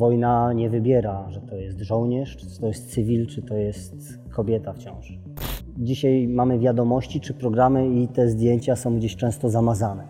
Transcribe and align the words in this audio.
Wojna 0.00 0.52
nie 0.52 0.70
wybiera, 0.70 1.30
że 1.30 1.40
to 1.40 1.56
jest 1.56 1.80
żołnierz, 1.80 2.36
czy 2.36 2.60
to 2.60 2.66
jest 2.66 2.90
cywil, 2.90 3.26
czy 3.26 3.42
to 3.42 3.56
jest 3.56 4.18
kobieta 4.30 4.72
w 4.72 4.78
ciąży. 4.78 5.18
Dzisiaj 5.78 6.28
mamy 6.28 6.58
wiadomości 6.58 7.20
czy 7.20 7.34
programy 7.34 7.88
i 7.88 8.08
te 8.08 8.28
zdjęcia 8.28 8.76
są 8.76 8.96
gdzieś 8.96 9.16
często 9.16 9.50
zamazane. 9.50 10.06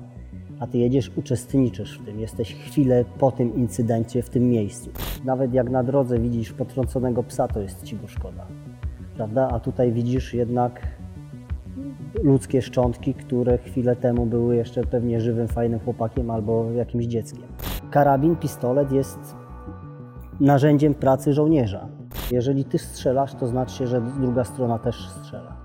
A 0.61 0.66
ty 0.66 0.79
jedziesz, 0.79 1.11
uczestniczysz 1.16 1.98
w 1.98 2.04
tym, 2.04 2.21
jesteś 2.21 2.54
chwilę 2.54 3.04
po 3.19 3.33
tym 3.33 3.56
incydencie 3.56 4.22
w 4.22 4.30
tym 4.30 4.48
miejscu. 4.48 4.90
Nawet 5.24 5.54
jak 5.54 5.71
na 5.71 5.83
drodze 5.83 6.19
widzisz 6.19 6.52
potrąconego 6.52 7.22
psa, 7.22 7.48
to 7.48 7.61
jest 7.61 7.83
ci 7.83 7.97
go 7.97 8.07
szkoda. 8.07 8.47
Prawda? 9.16 9.48
A 9.52 9.61
tutaj 9.61 9.93
widzisz 9.93 10.34
jednak 10.34 10.87
ludzkie 12.22 12.62
szczątki, 12.62 13.15
które 13.15 13.58
chwilę 13.58 13.97
temu 13.97 14.26
były 14.26 14.57
jeszcze 14.57 14.84
pewnie 14.84 15.20
żywym, 15.20 15.48
fajnym 15.48 15.80
chłopakiem 15.80 16.30
albo 16.30 16.70
jakimś 16.70 17.05
dzieckiem. 17.05 17.48
Karabin, 17.91 18.37
pistolet 18.37 18.93
jest 18.93 19.40
narzędziem 20.41 20.95
pracy 20.95 21.33
żołnierza. 21.33 21.89
Jeżeli 22.30 22.65
ty 22.65 22.79
strzelasz, 22.79 23.35
to 23.35 23.47
znaczy 23.47 23.77
się, 23.77 23.87
że 23.87 24.01
druga 24.01 24.45
strona 24.45 24.79
też 24.79 25.09
strzela. 25.09 25.57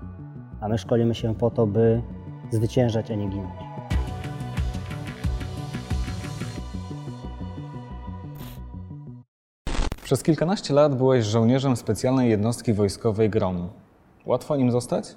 A 0.60 0.68
my 0.68 0.78
szkolimy 0.78 1.14
się 1.14 1.34
po 1.34 1.50
to, 1.50 1.66
by 1.66 2.02
zwyciężać, 2.50 3.10
a 3.10 3.14
nie 3.14 3.28
ginąć. 3.28 3.52
Przez 10.04 10.22
kilkanaście 10.22 10.74
lat 10.74 10.94
byłeś 10.94 11.24
żołnierzem 11.24 11.76
specjalnej 11.76 12.30
jednostki 12.30 12.72
wojskowej 12.72 13.30
GROM. 13.30 13.68
Łatwo 14.26 14.56
nim 14.56 14.70
zostać? 14.70 15.16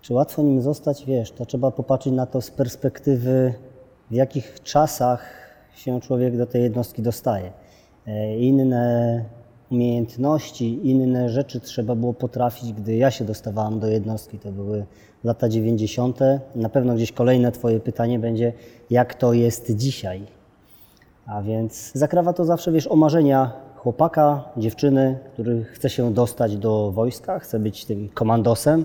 Czy 0.00 0.14
łatwo 0.14 0.42
nim 0.42 0.62
zostać? 0.62 1.04
Wiesz, 1.04 1.32
to 1.32 1.46
trzeba 1.46 1.70
popatrzeć 1.70 2.12
na 2.12 2.26
to 2.26 2.40
z 2.40 2.50
perspektywy, 2.50 3.54
w 4.10 4.14
jakich 4.14 4.62
czasach 4.62 5.22
się 5.74 6.00
człowiek 6.00 6.36
do 6.36 6.46
tej 6.46 6.62
jednostki 6.62 7.02
dostaje. 7.02 7.52
E, 8.08 8.38
Inne 8.38 9.24
umiejętności, 9.70 10.90
inne 10.90 11.28
rzeczy 11.28 11.60
trzeba 11.60 11.94
było 11.94 12.14
potrafić, 12.14 12.72
gdy 12.72 12.96
ja 12.96 13.10
się 13.10 13.24
dostawałam 13.24 13.80
do 13.80 13.86
jednostki. 13.86 14.38
To 14.38 14.52
były 14.52 14.86
lata 15.24 15.48
90. 15.48 16.18
Na 16.54 16.68
pewno 16.68 16.94
gdzieś 16.94 17.12
kolejne 17.12 17.52
Twoje 17.52 17.80
pytanie 17.80 18.18
będzie, 18.18 18.52
jak 18.90 19.14
to 19.14 19.32
jest 19.32 19.76
dzisiaj. 19.76 20.26
A 21.26 21.42
więc 21.42 21.92
zakrawa 21.94 22.32
to 22.32 22.44
zawsze, 22.44 22.72
wiesz, 22.72 22.86
o 22.86 22.96
marzenia 22.96 23.52
chłopaka, 23.76 24.44
dziewczyny, 24.56 25.18
który 25.32 25.64
chce 25.64 25.90
się 25.90 26.14
dostać 26.14 26.56
do 26.56 26.92
wojska, 26.92 27.38
chce 27.38 27.58
być 27.58 27.84
tym 27.84 28.08
komandosem, 28.08 28.84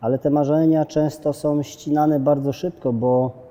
ale 0.00 0.18
te 0.18 0.30
marzenia 0.30 0.84
często 0.84 1.32
są 1.32 1.62
ścinane 1.62 2.20
bardzo 2.20 2.52
szybko, 2.52 2.92
bo 2.92 3.41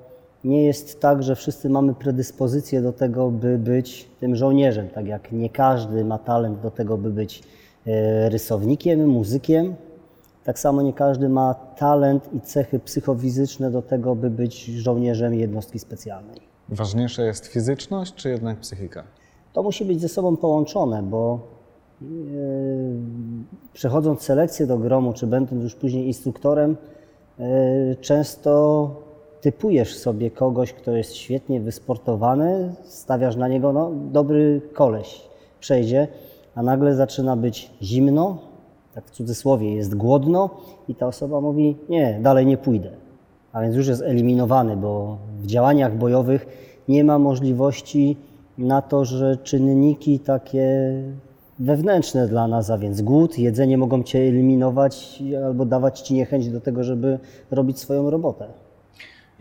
nie 0.44 0.66
jest 0.66 1.00
tak, 1.00 1.22
że 1.22 1.36
wszyscy 1.36 1.68
mamy 1.68 1.94
predyspozycję 1.94 2.82
do 2.82 2.92
tego, 2.92 3.30
by 3.30 3.58
być 3.58 4.08
tym 4.20 4.36
żołnierzem. 4.36 4.88
Tak 4.88 5.06
jak 5.06 5.32
nie 5.32 5.50
każdy 5.50 6.04
ma 6.04 6.18
talent 6.18 6.60
do 6.60 6.70
tego, 6.70 6.98
by 6.98 7.10
być 7.10 7.42
e, 7.86 8.28
rysownikiem, 8.28 9.08
muzykiem, 9.08 9.74
tak 10.44 10.58
samo 10.58 10.82
nie 10.82 10.92
każdy 10.92 11.28
ma 11.28 11.54
talent 11.54 12.34
i 12.34 12.40
cechy 12.40 12.78
psychofizyczne 12.78 13.70
do 13.70 13.82
tego, 13.82 14.14
by 14.14 14.30
być 14.30 14.64
żołnierzem 14.64 15.34
jednostki 15.34 15.78
specjalnej. 15.78 16.40
Ważniejsza 16.68 17.22
jest 17.22 17.46
fizyczność, 17.46 18.14
czy 18.14 18.28
jednak 18.28 18.58
psychika? 18.58 19.04
To 19.52 19.62
musi 19.62 19.84
być 19.84 20.00
ze 20.00 20.08
sobą 20.08 20.36
połączone, 20.36 21.02
bo 21.02 21.40
yy, 22.00 22.06
przechodząc 23.72 24.22
selekcję 24.22 24.66
do 24.66 24.78
gromu, 24.78 25.12
czy 25.12 25.26
będąc 25.26 25.62
już 25.62 25.74
później 25.74 26.06
instruktorem, 26.06 26.76
yy, 27.38 27.44
często 28.00 29.11
typujesz 29.42 29.96
sobie 29.96 30.30
kogoś, 30.30 30.72
kto 30.72 30.92
jest 30.92 31.14
świetnie 31.14 31.60
wysportowany, 31.60 32.74
stawiasz 32.84 33.36
na 33.36 33.48
niego, 33.48 33.72
no 33.72 33.90
dobry 34.12 34.60
koleś 34.72 35.20
przejdzie, 35.60 36.08
a 36.54 36.62
nagle 36.62 36.94
zaczyna 36.94 37.36
być 37.36 37.70
zimno, 37.82 38.38
tak 38.94 39.04
w 39.04 39.10
cudzysłowie 39.10 39.74
jest 39.74 39.94
głodno 39.94 40.50
i 40.88 40.94
ta 40.94 41.06
osoba 41.06 41.40
mówi, 41.40 41.76
nie, 41.88 42.18
dalej 42.22 42.46
nie 42.46 42.56
pójdę. 42.56 42.90
A 43.52 43.62
więc 43.62 43.76
już 43.76 43.86
jest 43.86 44.02
eliminowany, 44.02 44.76
bo 44.76 45.18
w 45.38 45.46
działaniach 45.46 45.98
bojowych 45.98 46.46
nie 46.88 47.04
ma 47.04 47.18
możliwości 47.18 48.16
na 48.58 48.82
to, 48.82 49.04
że 49.04 49.36
czynniki 49.36 50.18
takie 50.18 50.92
wewnętrzne 51.58 52.28
dla 52.28 52.48
nas, 52.48 52.70
a 52.70 52.78
więc 52.78 53.02
głód, 53.02 53.38
jedzenie 53.38 53.78
mogą 53.78 54.02
Cię 54.02 54.18
eliminować 54.18 55.22
albo 55.46 55.64
dawać 55.64 56.00
Ci 56.00 56.14
niechęć 56.14 56.48
do 56.48 56.60
tego, 56.60 56.84
żeby 56.84 57.18
robić 57.50 57.78
swoją 57.78 58.10
robotę. 58.10 58.61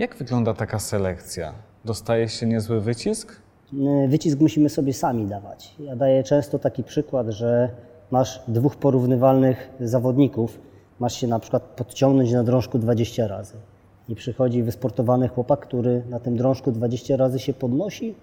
Jak 0.02 0.16
wygląda 0.16 0.54
taka 0.54 0.80
selekcja? 0.80 1.54
Dostaje 1.86 2.30
się 2.30 2.46
niezły 2.46 2.82
wycisk? 2.82 3.42
Y, 3.74 4.08
Wycisk 4.08 4.40
musimy 4.40 4.70
sobie 4.70 4.94
sami 4.94 5.28
dawać. 5.28 5.76
Ja 5.80 5.96
daję 5.96 6.24
często 6.24 6.60
taki 6.60 6.84
przykład, 6.84 7.28
że 7.30 7.70
masz 8.12 8.44
dwóch 8.48 8.76
porównywalnych 8.76 9.70
zawodników, 9.80 10.60
masz 11.00 11.16
się 11.16 11.28
na 11.28 11.40
przykład 11.40 11.64
podciągnąć 11.64 12.32
na 12.32 12.44
drążku 12.44 12.80
20 12.80 13.28
razy. 13.28 13.54
I 14.10 14.16
przychodzi 14.16 14.64
wysportowany 14.64 15.28
chłopak, 15.28 15.60
który 15.60 16.04
na 16.10 16.20
tym 16.20 16.38
drążku 16.38 16.72
20 16.72 17.18
razy 17.18 17.40
się 17.40 17.54
podnosi, 17.54 18.16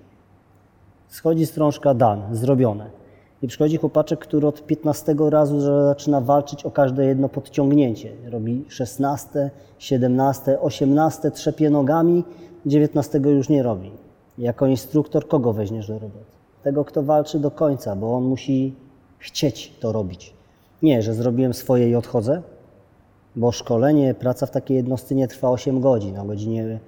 schodzi 1.09 1.47
z 1.47 1.53
drążka, 1.53 1.94
dan, 1.94 2.22
zrobione. 2.37 2.91
I 3.43 3.49
przychodzi 3.49 3.76
chłopaczek, 3.76 4.19
który 4.19 4.47
od 4.47 4.66
15 4.66 5.15
razu 5.31 5.60
zaczyna 5.60 6.21
walczyć 6.21 6.65
o 6.65 6.71
każde 6.71 7.06
jedno 7.06 7.28
podciągnięcie. 7.28 8.12
Robi 8.31 8.65
16, 8.69 9.50
17, 9.78 10.60
18, 10.60 11.31
trzepie 11.31 11.71
nogami, 11.71 12.25
19 12.66 13.19
już 13.19 13.49
nie 13.49 13.62
robi. 13.62 13.91
Jako 14.38 14.66
instruktor 14.66 15.28
kogo 15.28 15.53
weźmiesz 15.53 15.88
do 15.88 15.99
roboty? 15.99 16.25
Tego, 16.62 16.84
kto 16.84 17.03
walczy 17.03 17.38
do 17.38 17.50
końca, 17.50 17.97
bo 17.97 18.16
on 18.16 18.25
musi 18.25 18.75
chcieć 19.19 19.72
to 19.81 19.93
robić. 19.93 20.34
Nie, 20.82 21.03
że 21.03 21.15
zrobiłem 21.15 21.55
swoje 21.55 21.91
i 21.91 21.94
odchodzę, 21.94 22.43
bo 23.37 23.53
szkolenie, 23.53 24.15
praca 24.15 24.47
w 24.47 24.50
takiej 24.50 24.76
jednostce 24.76 25.15
nie 25.15 25.28
trwa 25.28 25.50
8 25.50 25.81
godzin. 25.81 26.19
O 26.19 26.25
godzinie 26.25 26.78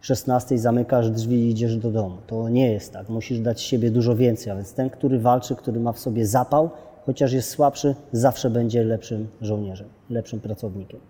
16 0.00 0.58
zamykasz 0.58 1.10
drzwi 1.10 1.36
i 1.36 1.50
idziesz 1.50 1.76
do 1.76 1.90
domu. 1.90 2.16
To 2.26 2.48
nie 2.48 2.72
jest 2.72 2.92
tak. 2.92 3.08
Musisz 3.08 3.40
dać 3.40 3.60
siebie 3.62 3.90
dużo 3.90 4.16
więcej. 4.16 4.52
A 4.52 4.56
więc 4.56 4.74
ten, 4.74 4.90
który 4.90 5.18
walczy, 5.18 5.56
który 5.56 5.80
ma 5.80 5.92
w 5.92 5.98
sobie 5.98 6.26
zapał, 6.26 6.70
chociaż 7.06 7.32
jest 7.32 7.50
słabszy, 7.50 7.94
zawsze 8.12 8.50
będzie 8.50 8.84
lepszym 8.84 9.28
żołnierzem, 9.40 9.88
lepszym 10.10 10.40
pracownikiem. 10.40 11.00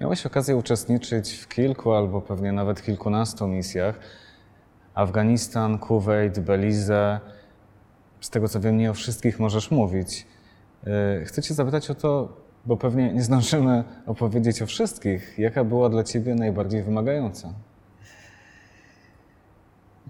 Miałeś 0.00 0.26
okazję 0.26 0.56
uczestniczyć 0.56 1.32
w 1.32 1.48
kilku 1.48 1.92
albo 1.92 2.20
pewnie 2.20 2.52
nawet 2.52 2.82
kilkunastu 2.82 3.48
misjach. 3.48 3.98
Afganistan, 4.94 5.78
Kuwait, 5.78 6.40
Belize. 6.40 7.20
Z 8.20 8.30
tego 8.30 8.48
co 8.48 8.60
wiem, 8.60 8.76
nie 8.76 8.90
o 8.90 8.94
wszystkich 8.94 9.40
możesz 9.40 9.70
mówić. 9.70 10.26
Yy, 10.86 11.24
Chcę 11.24 11.42
Cię 11.42 11.54
zapytać 11.54 11.90
o 11.90 11.94
to, 11.94 12.36
bo 12.66 12.76
pewnie 12.76 13.12
nie 13.12 13.22
zdążymy 13.22 13.84
opowiedzieć 14.06 14.62
o 14.62 14.66
wszystkich. 14.66 15.38
Jaka 15.38 15.64
była 15.64 15.88
dla 15.88 16.04
Ciebie 16.04 16.34
najbardziej 16.34 16.82
wymagająca? 16.82 17.54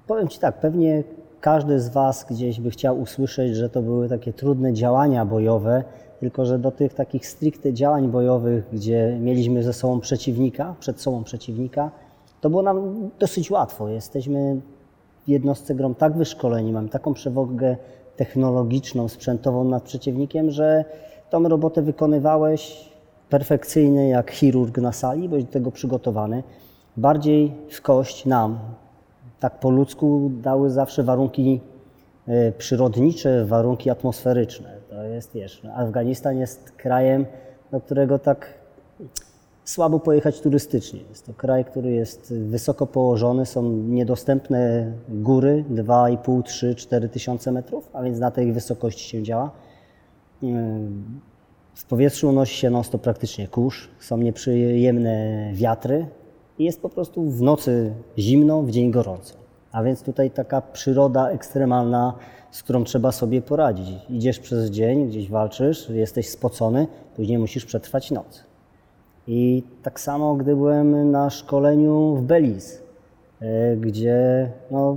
Powiem 0.06 0.28
Ci 0.28 0.38
tak, 0.38 0.60
pewnie 0.60 1.02
każdy 1.40 1.80
z 1.80 1.88
Was 1.88 2.26
gdzieś 2.30 2.60
by 2.60 2.70
chciał 2.70 3.00
usłyszeć, 3.00 3.56
że 3.56 3.70
to 3.70 3.82
były 3.82 4.08
takie 4.08 4.32
trudne 4.32 4.72
działania 4.72 5.24
bojowe, 5.24 5.84
tylko 6.20 6.44
że 6.46 6.58
do 6.58 6.70
tych 6.70 6.94
takich 6.94 7.26
stricte 7.26 7.72
działań 7.72 8.08
bojowych, 8.08 8.68
gdzie 8.72 9.18
mieliśmy 9.20 9.62
ze 9.62 9.72
sobą 9.72 10.00
przeciwnika, 10.00 10.74
przed 10.80 11.00
sobą 11.00 11.24
przeciwnika, 11.24 11.90
to 12.40 12.50
było 12.50 12.62
nam 12.62 13.10
dosyć 13.18 13.50
łatwo. 13.50 13.88
Jesteśmy 13.88 14.60
w 15.26 15.28
jednostce 15.28 15.74
grom 15.74 15.94
tak 15.94 16.16
wyszkoleni, 16.16 16.72
mamy 16.72 16.88
taką 16.88 17.14
przewagę 17.14 17.76
technologiczną, 18.16 19.08
sprzętową 19.08 19.64
nad 19.64 19.82
przeciwnikiem, 19.82 20.50
że 20.50 20.84
tą 21.30 21.48
robotę 21.48 21.82
wykonywałeś 21.82 22.90
perfekcyjnie 23.28 24.08
jak 24.08 24.30
chirurg 24.30 24.78
na 24.78 24.92
sali, 24.92 25.28
byłeś 25.28 25.44
do 25.44 25.52
tego 25.52 25.70
przygotowany. 25.70 26.42
Bardziej 26.96 27.52
w 27.70 27.82
kość 27.82 28.26
nam, 28.26 28.58
tak 29.40 29.60
po 29.60 29.70
ludzku 29.70 30.30
dały 30.42 30.70
zawsze 30.70 31.02
warunki 31.02 31.60
e, 32.28 32.52
przyrodnicze, 32.52 33.44
warunki 33.44 33.90
atmosferyczne. 33.90 34.76
To 34.90 35.02
jest, 35.02 35.32
wiesz, 35.34 35.62
Afganistan 35.74 36.36
jest 36.38 36.70
krajem, 36.70 37.26
do 37.70 37.80
którego 37.80 38.18
tak 38.18 38.64
słabo 39.64 40.00
pojechać 40.00 40.40
turystycznie. 40.40 41.00
Jest 41.08 41.26
to 41.26 41.34
kraj, 41.34 41.64
który 41.64 41.92
jest 41.92 42.34
wysoko 42.34 42.86
położony, 42.86 43.46
są 43.46 43.62
niedostępne 43.72 44.92
góry 45.08 45.64
2,5, 45.70 46.42
3, 46.42 46.74
4 46.74 47.08
tysiące 47.08 47.52
metrów, 47.52 47.90
a 47.92 48.02
więc 48.02 48.18
na 48.18 48.30
tej 48.30 48.52
wysokości 48.52 49.08
się 49.08 49.22
działa. 49.22 49.50
Ym, 50.42 51.20
W 51.74 51.84
powietrzu 51.84 52.28
unosi 52.28 52.56
się 52.56 52.70
non-stop 52.70 53.02
praktycznie 53.02 53.48
kurz, 53.48 53.88
są 54.00 54.18
nieprzyjemne 54.18 55.50
wiatry 55.52 56.06
i 56.58 56.64
jest 56.64 56.82
po 56.82 56.88
prostu 56.88 57.22
w 57.22 57.42
nocy 57.42 57.92
zimno, 58.18 58.62
w 58.62 58.70
dzień 58.70 58.90
gorąco. 58.90 59.34
A 59.72 59.82
więc 59.82 60.02
tutaj 60.02 60.30
taka 60.30 60.60
przyroda 60.60 61.30
ekstremalna, 61.30 62.14
z 62.50 62.62
którą 62.62 62.84
trzeba 62.84 63.12
sobie 63.12 63.42
poradzić. 63.42 63.88
Idziesz 64.10 64.38
przez 64.38 64.70
dzień, 64.70 65.08
gdzieś 65.08 65.30
walczysz, 65.30 65.88
jesteś 65.88 66.28
spocony, 66.28 66.86
później 67.16 67.38
musisz 67.38 67.64
przetrwać 67.64 68.10
noc. 68.10 68.44
I 69.26 69.62
tak 69.82 70.00
samo, 70.00 70.34
gdy 70.34 70.56
byłem 70.56 71.10
na 71.10 71.30
szkoleniu 71.30 72.16
w 72.16 72.22
Belize, 72.22 72.78
e, 73.40 73.76
gdzie 73.76 74.50
no, 74.70 74.96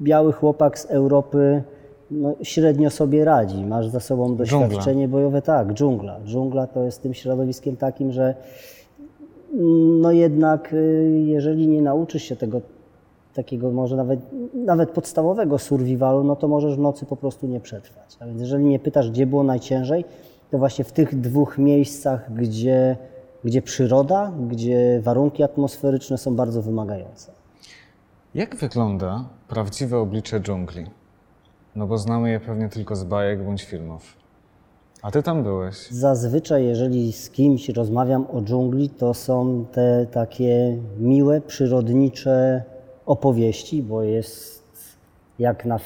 biały 0.00 0.32
chłopak 0.32 0.78
z 0.78 0.84
Europy 0.84 1.62
no, 2.10 2.34
średnio 2.42 2.90
sobie 2.90 3.24
radzi. 3.24 3.64
Masz 3.64 3.88
za 3.88 4.00
sobą 4.00 4.36
doświadczenie 4.36 5.08
bojowe, 5.08 5.42
tak, 5.42 5.72
dżungla. 5.72 6.20
Dżungla 6.24 6.66
to 6.66 6.82
jest 6.82 7.02
tym 7.02 7.14
środowiskiem 7.14 7.76
takim, 7.76 8.12
że 8.12 8.34
no 10.00 10.12
jednak 10.12 10.72
y, 10.72 11.22
jeżeli 11.26 11.68
nie 11.68 11.82
nauczysz 11.82 12.22
się 12.22 12.36
tego 12.36 12.60
takiego 13.34 13.70
może 13.70 13.96
nawet, 13.96 14.20
nawet 14.54 14.90
podstawowego 14.90 15.58
survivalu, 15.58 16.24
no 16.24 16.36
to 16.36 16.48
możesz 16.48 16.76
w 16.76 16.78
nocy 16.78 17.06
po 17.06 17.16
prostu 17.16 17.46
nie 17.46 17.60
przetrwać. 17.60 18.16
A 18.20 18.26
więc 18.26 18.40
jeżeli 18.40 18.64
mnie 18.64 18.78
pytasz, 18.78 19.10
gdzie 19.10 19.26
było 19.26 19.42
najciężej, 19.42 20.04
to 20.50 20.58
właśnie 20.58 20.84
w 20.84 20.92
tych 20.92 21.20
dwóch 21.20 21.58
miejscach, 21.58 22.34
gdzie, 22.34 22.96
gdzie 23.44 23.62
przyroda, 23.62 24.32
gdzie 24.48 25.00
warunki 25.04 25.42
atmosferyczne 25.42 26.18
są 26.18 26.36
bardzo 26.36 26.62
wymagające. 26.62 27.32
Jak 28.34 28.56
wygląda 28.56 29.24
prawdziwe 29.48 29.98
oblicze 29.98 30.40
dżungli? 30.40 30.86
No 31.76 31.86
bo 31.86 31.98
znamy 31.98 32.30
je 32.30 32.40
pewnie 32.40 32.68
tylko 32.68 32.96
z 32.96 33.04
bajek 33.04 33.44
bądź 33.44 33.64
filmów. 33.64 34.21
A 35.02 35.10
ty 35.10 35.22
tam 35.22 35.42
byłeś. 35.42 35.90
Zazwyczaj, 35.90 36.64
jeżeli 36.64 37.12
z 37.12 37.30
kimś 37.30 37.68
rozmawiam 37.68 38.26
o 38.32 38.42
dżungli, 38.42 38.90
to 38.90 39.14
są 39.14 39.64
te 39.72 40.06
takie 40.12 40.78
miłe, 40.98 41.40
przyrodnicze 41.40 42.62
opowieści, 43.06 43.82
bo 43.82 44.02
jest 44.02 44.62
jak 45.38 45.64
na 45.64 45.78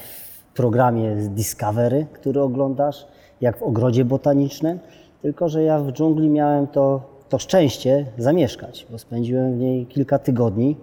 programie 0.54 1.16
Discovery, 1.16 2.06
który 2.12 2.40
oglądasz, 2.40 3.06
jak 3.40 3.58
w 3.58 3.62
ogrodzie 3.62 4.04
botanicznym, 4.04 4.78
tylko 5.22 5.48
że 5.48 5.62
ja 5.62 5.78
w 5.78 5.92
dżungli 5.92 6.30
miałem 6.30 6.66
to, 6.66 7.00
to 7.28 7.38
szczęście 7.38 8.06
zamieszkać, 8.18 8.86
bo 8.90 8.98
spędziłem 8.98 9.54
w 9.54 9.58
niej 9.58 9.86
kilka 9.86 10.18
tygodni. 10.18 10.76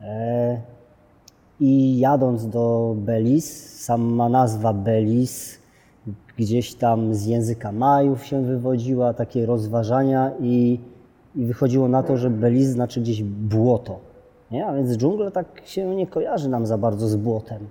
E, 0.00 0.60
I 1.60 1.98
jadąc 1.98 2.48
do 2.48 2.94
Belize, 2.96 3.68
sama 3.68 4.28
nazwa 4.28 4.72
Belize 4.72 5.61
gdzieś 6.38 6.74
tam 6.74 7.14
z 7.14 7.26
języka 7.26 7.72
Majów 7.72 8.24
się 8.24 8.42
wywodziła, 8.42 9.14
takie 9.14 9.46
rozważania 9.46 10.30
i, 10.40 10.80
i 11.36 11.44
wychodziło 11.44 11.88
na 11.88 12.02
to, 12.02 12.16
że 12.16 12.30
Belize 12.30 12.72
znaczy 12.72 13.00
gdzieś 13.00 13.22
błoto. 13.22 13.98
Nie? 14.50 14.66
A 14.66 14.74
więc 14.74 14.96
dżungla 14.96 15.30
tak 15.30 15.46
się 15.64 15.94
nie 15.94 16.06
kojarzy 16.06 16.48
nam 16.48 16.66
za 16.66 16.78
bardzo 16.78 17.08
z 17.08 17.16
błotem. 17.16 17.66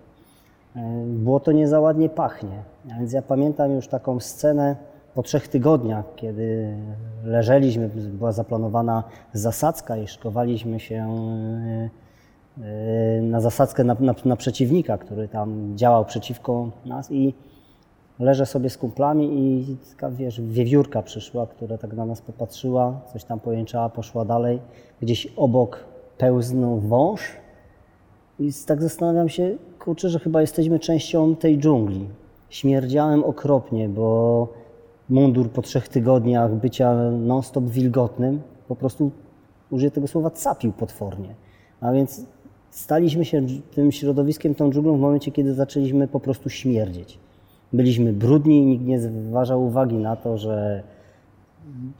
E, 0.76 1.04
błoto 1.06 1.52
nie 1.52 1.68
za 1.68 1.80
ładnie 1.80 2.10
pachnie. 2.10 2.64
A 2.96 3.00
więc 3.00 3.14
ja 3.14 3.22
pamiętam 3.22 3.72
już 3.72 3.88
taką 3.88 4.20
scenę 4.20 4.76
po 5.16 5.24
trzech 5.24 5.48
tygodniach, 5.48 6.06
kiedy 6.16 6.78
leżeliśmy, 7.24 7.90
była 7.90 8.32
zaplanowana 8.32 9.04
zasadzka 9.34 9.98
i 9.98 10.08
szkowaliśmy 10.08 10.80
się 10.80 10.96
e, 10.96 11.90
e, 12.64 13.22
na 13.22 13.42
zasadzkę 13.42 13.84
na, 13.84 13.96
na, 14.00 14.16
na 14.26 14.36
przeciwnika, 14.36 14.98
który 14.98 15.28
tam 15.28 15.78
działał 15.78 16.06
przeciwko 16.06 16.70
nas 16.86 17.12
i 17.12 17.34
leżę 18.20 18.46
sobie 18.46 18.70
z 18.70 18.78
kumplami 18.78 19.40
i 19.40 19.78
taka, 19.90 20.12
wiesz, 20.12 20.42
wiewiórka 20.42 21.02
przyszła, 21.02 21.48
która 21.48 21.78
tak 21.78 21.94
na 21.94 22.06
nas 22.06 22.22
popatrzyła, 22.22 23.02
coś 23.14 23.24
tam 23.24 23.40
pojęczała, 23.40 23.90
poszła 23.90 24.26
dalej. 24.26 24.60
Gdzieś 25.02 25.28
obok 25.36 25.86
pełznął 26.18 26.80
wąż 26.80 27.22
i 28.40 28.52
tak 28.66 28.82
zastanawiam 28.82 29.30
się, 29.30 29.56
kurczę, 29.80 30.10
że 30.10 30.20
chyba 30.20 30.42
jesteśmy 30.42 30.80
częścią 30.80 31.36
tej 31.36 31.60
dżungli. 31.60 32.08
Śmierdziałem 32.50 33.24
okropnie, 33.24 33.90
bo 33.90 34.48
mundur 35.10 35.50
po 35.50 35.62
trzech 35.62 35.88
tygodniach 35.88 36.54
bycia 36.54 37.12
non-stop 37.12 37.64
wilgotnym 37.64 38.42
po 38.68 38.76
prostu, 38.76 39.12
użyję 39.72 39.92
tego 39.92 40.08
słowa, 40.08 40.30
capił 40.30 40.72
potwornie. 40.72 41.36
A 41.82 41.92
więc 41.92 42.26
staliśmy 42.70 43.26
się 43.26 43.46
tym 43.72 43.92
środowiskiem, 43.92 44.56
tą 44.56 44.72
dżunglą 44.72 44.98
w 44.98 45.00
momencie, 45.00 45.32
kiedy 45.32 45.54
zaczęliśmy 45.54 46.08
po 46.08 46.20
prostu 46.20 46.50
śmierdzieć. 46.50 47.20
Byliśmy 47.74 48.14
brudni 48.14 48.60
i 48.60 48.66
nikt 48.66 48.86
nie 48.86 49.00
zważał 49.00 49.66
uwagi 49.66 49.96
na 49.96 50.16
to, 50.16 50.38
że 50.38 50.84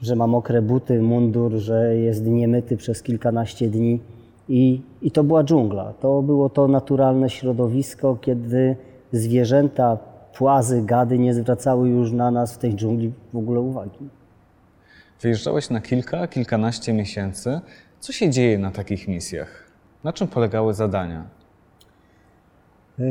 że 0.00 0.16
ma 0.16 0.26
mokre 0.26 0.62
buty, 0.62 1.02
mundur, 1.02 1.52
że 1.52 1.96
jest 1.96 2.26
niemyty 2.26 2.76
przez 2.76 3.02
kilkanaście 3.02 3.68
dni. 3.68 4.00
I, 4.48 4.80
I 5.02 5.10
to 5.10 5.24
była 5.24 5.44
dżungla. 5.44 5.92
To 5.92 6.22
było 6.22 6.48
to 6.48 6.68
naturalne 6.68 7.30
środowisko, 7.30 8.16
kiedy 8.20 8.76
zwierzęta, 9.12 9.98
płazy, 10.34 10.82
gady 10.82 11.18
nie 11.18 11.34
zwracały 11.34 11.88
już 11.88 12.12
na 12.12 12.30
nas 12.30 12.54
w 12.54 12.58
tej 12.58 12.74
dżungli 12.74 13.12
w 13.32 13.36
ogóle 13.36 13.60
uwagi. 13.60 14.08
Wyjeżdżałeś 15.20 15.70
na 15.70 15.80
kilka, 15.80 16.26
kilkanaście 16.26 16.92
miesięcy. 16.92 17.60
Co 18.00 18.12
się 18.12 18.30
dzieje 18.30 18.58
na 18.58 18.70
takich 18.70 19.08
misjach? 19.08 19.70
Na 20.04 20.12
czym 20.12 20.28
polegały 20.28 20.74
zadania? 20.74 21.24
Yy, 22.98 23.04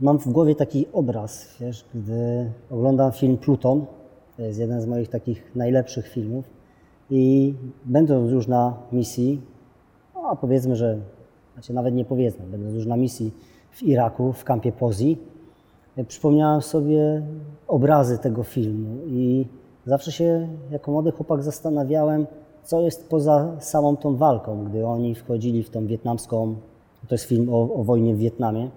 mam 0.00 0.18
w 0.18 0.28
głowie 0.28 0.54
taki 0.54 0.86
obraz, 0.92 1.56
wiesz, 1.60 1.84
gdy 1.94 2.50
oglądam 2.70 3.12
film 3.12 3.36
Pluton, 3.36 3.86
to 4.36 4.42
jest 4.42 4.58
jeden 4.58 4.80
z 4.80 4.86
moich 4.86 5.08
takich 5.08 5.56
najlepszych 5.56 6.08
filmów. 6.08 6.44
I 7.10 7.54
będąc 7.84 8.30
już 8.30 8.46
na 8.48 8.76
misji, 8.92 9.40
a 10.30 10.36
powiedzmy, 10.36 10.76
że, 10.76 10.98
znaczy 11.54 11.72
nawet 11.72 11.94
nie 11.94 12.04
powiedzmy, 12.04 12.46
będąc 12.46 12.74
już 12.74 12.86
na 12.86 12.96
misji 12.96 13.32
w 13.70 13.82
Iraku, 13.82 14.32
w 14.32 14.44
kampie 14.44 14.72
Pozi, 14.72 15.18
przypomniałem 16.08 16.62
sobie 16.62 17.22
obrazy 17.68 18.18
tego 18.18 18.42
filmu 18.42 18.96
i 19.06 19.46
zawsze 19.86 20.12
się 20.12 20.48
jako 20.70 20.92
młody 20.92 21.10
chłopak 21.10 21.42
zastanawiałem, 21.42 22.26
co 22.62 22.80
jest 22.80 23.08
poza 23.08 23.56
samą 23.60 23.96
tą 23.96 24.16
walką, 24.16 24.64
gdy 24.64 24.86
oni 24.86 25.14
wchodzili 25.14 25.62
w 25.62 25.70
tą 25.70 25.86
wietnamską, 25.86 26.54
to 27.08 27.14
jest 27.14 27.24
film 27.24 27.48
o, 27.50 27.74
o 27.74 27.84
wojnie 27.84 28.14
w 28.14 28.18
Wietnamie, 28.18 28.70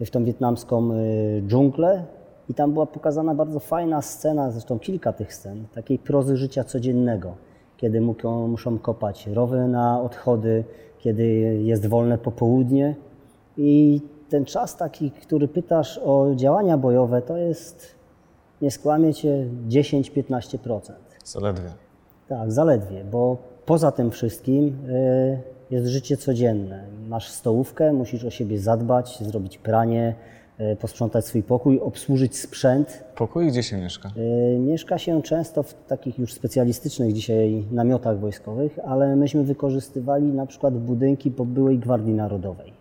w 0.00 0.10
tą 0.10 0.24
wietnamską 0.24 0.92
y, 0.92 1.42
dżunglę, 1.46 2.04
i 2.48 2.54
tam 2.54 2.72
była 2.72 2.86
pokazana 2.86 3.34
bardzo 3.34 3.60
fajna 3.60 4.02
scena, 4.02 4.50
zresztą 4.50 4.78
kilka 4.78 5.12
tych 5.12 5.34
scen, 5.34 5.66
takiej 5.74 5.98
prozy 5.98 6.36
życia 6.36 6.64
codziennego, 6.64 7.34
kiedy 7.76 8.00
muszą 8.00 8.78
kopać 8.78 9.26
rowy 9.26 9.68
na 9.68 10.02
odchody, 10.02 10.64
kiedy 10.98 11.26
jest 11.62 11.86
wolne 11.86 12.18
popołudnie. 12.18 12.96
I 13.56 14.00
ten 14.28 14.44
czas 14.44 14.76
taki, 14.76 15.10
który 15.10 15.48
pytasz 15.48 15.98
o 16.04 16.34
działania 16.34 16.78
bojowe, 16.78 17.22
to 17.22 17.36
jest, 17.36 17.94
nie 18.62 18.70
skłamię 18.70 19.14
cię, 19.14 19.46
10-15%. 19.68 20.92
Zaledwie. 21.24 21.70
Tak, 22.28 22.52
zaledwie, 22.52 23.04
bo 23.04 23.36
poza 23.66 23.92
tym 23.92 24.10
wszystkim 24.10 24.66
y, 24.88 25.59
jest 25.70 25.86
życie 25.86 26.16
codzienne. 26.16 26.84
Masz 27.08 27.28
stołówkę, 27.28 27.92
musisz 27.92 28.24
o 28.24 28.30
siebie 28.30 28.58
zadbać, 28.58 29.18
zrobić 29.20 29.58
pranie, 29.58 30.14
E, 30.60 30.76
posprzątać 30.76 31.26
swój 31.26 31.42
pokój, 31.42 31.80
obsłużyć 31.80 32.38
sprzęt. 32.38 33.04
Pokój 33.16 33.48
gdzie 33.48 33.62
się 33.62 33.76
mieszka? 33.76 34.10
E, 34.16 34.58
mieszka 34.58 34.98
się 34.98 35.22
często 35.22 35.62
w 35.62 35.74
takich 35.74 36.18
już 36.18 36.32
specjalistycznych 36.32 37.12
dzisiaj 37.12 37.64
namiotach 37.72 38.18
wojskowych, 38.18 38.78
ale 38.84 39.16
myśmy 39.16 39.44
wykorzystywali 39.44 40.26
na 40.26 40.46
przykład 40.46 40.74
budynki 40.74 41.30
po 41.30 41.44
byłej 41.44 41.78
Gwardii 41.78 42.14
Narodowej. 42.14 42.72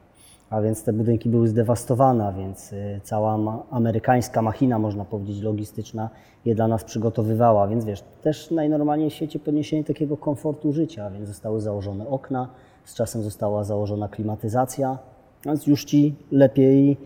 A 0.50 0.62
więc 0.62 0.84
te 0.84 0.94
budynki 0.94 1.30
były 1.30 1.48
zdewastowane, 1.48 2.34
więc 2.38 2.74
e, 2.74 3.02
cała 3.04 3.64
amerykańska 3.72 4.42
machina, 4.42 4.80
można 4.80 5.06
powiedzieć, 5.06 5.42
logistyczna 5.42 6.10
je 6.46 6.56
dla 6.56 6.68
nas 6.68 6.84
przygotowywała. 6.84 7.68
Więc 7.68 7.86
wiesz, 7.86 8.04
też 8.22 8.52
najnormalniej 8.52 9.10
w 9.10 9.14
świecie 9.14 9.40
podniesienie 9.40 9.84
takiego 9.84 10.18
komfortu 10.18 10.74
życia, 10.74 11.10
więc 11.10 11.28
zostały 11.28 11.62
założone 11.62 12.08
okna, 12.08 12.50
z 12.90 12.94
czasem 12.94 13.24
została 13.24 13.64
założona 13.64 14.08
klimatyzacja, 14.08 14.98
więc 15.46 15.68
już 15.68 15.86
ci 15.86 16.16
lepiej 16.32 16.98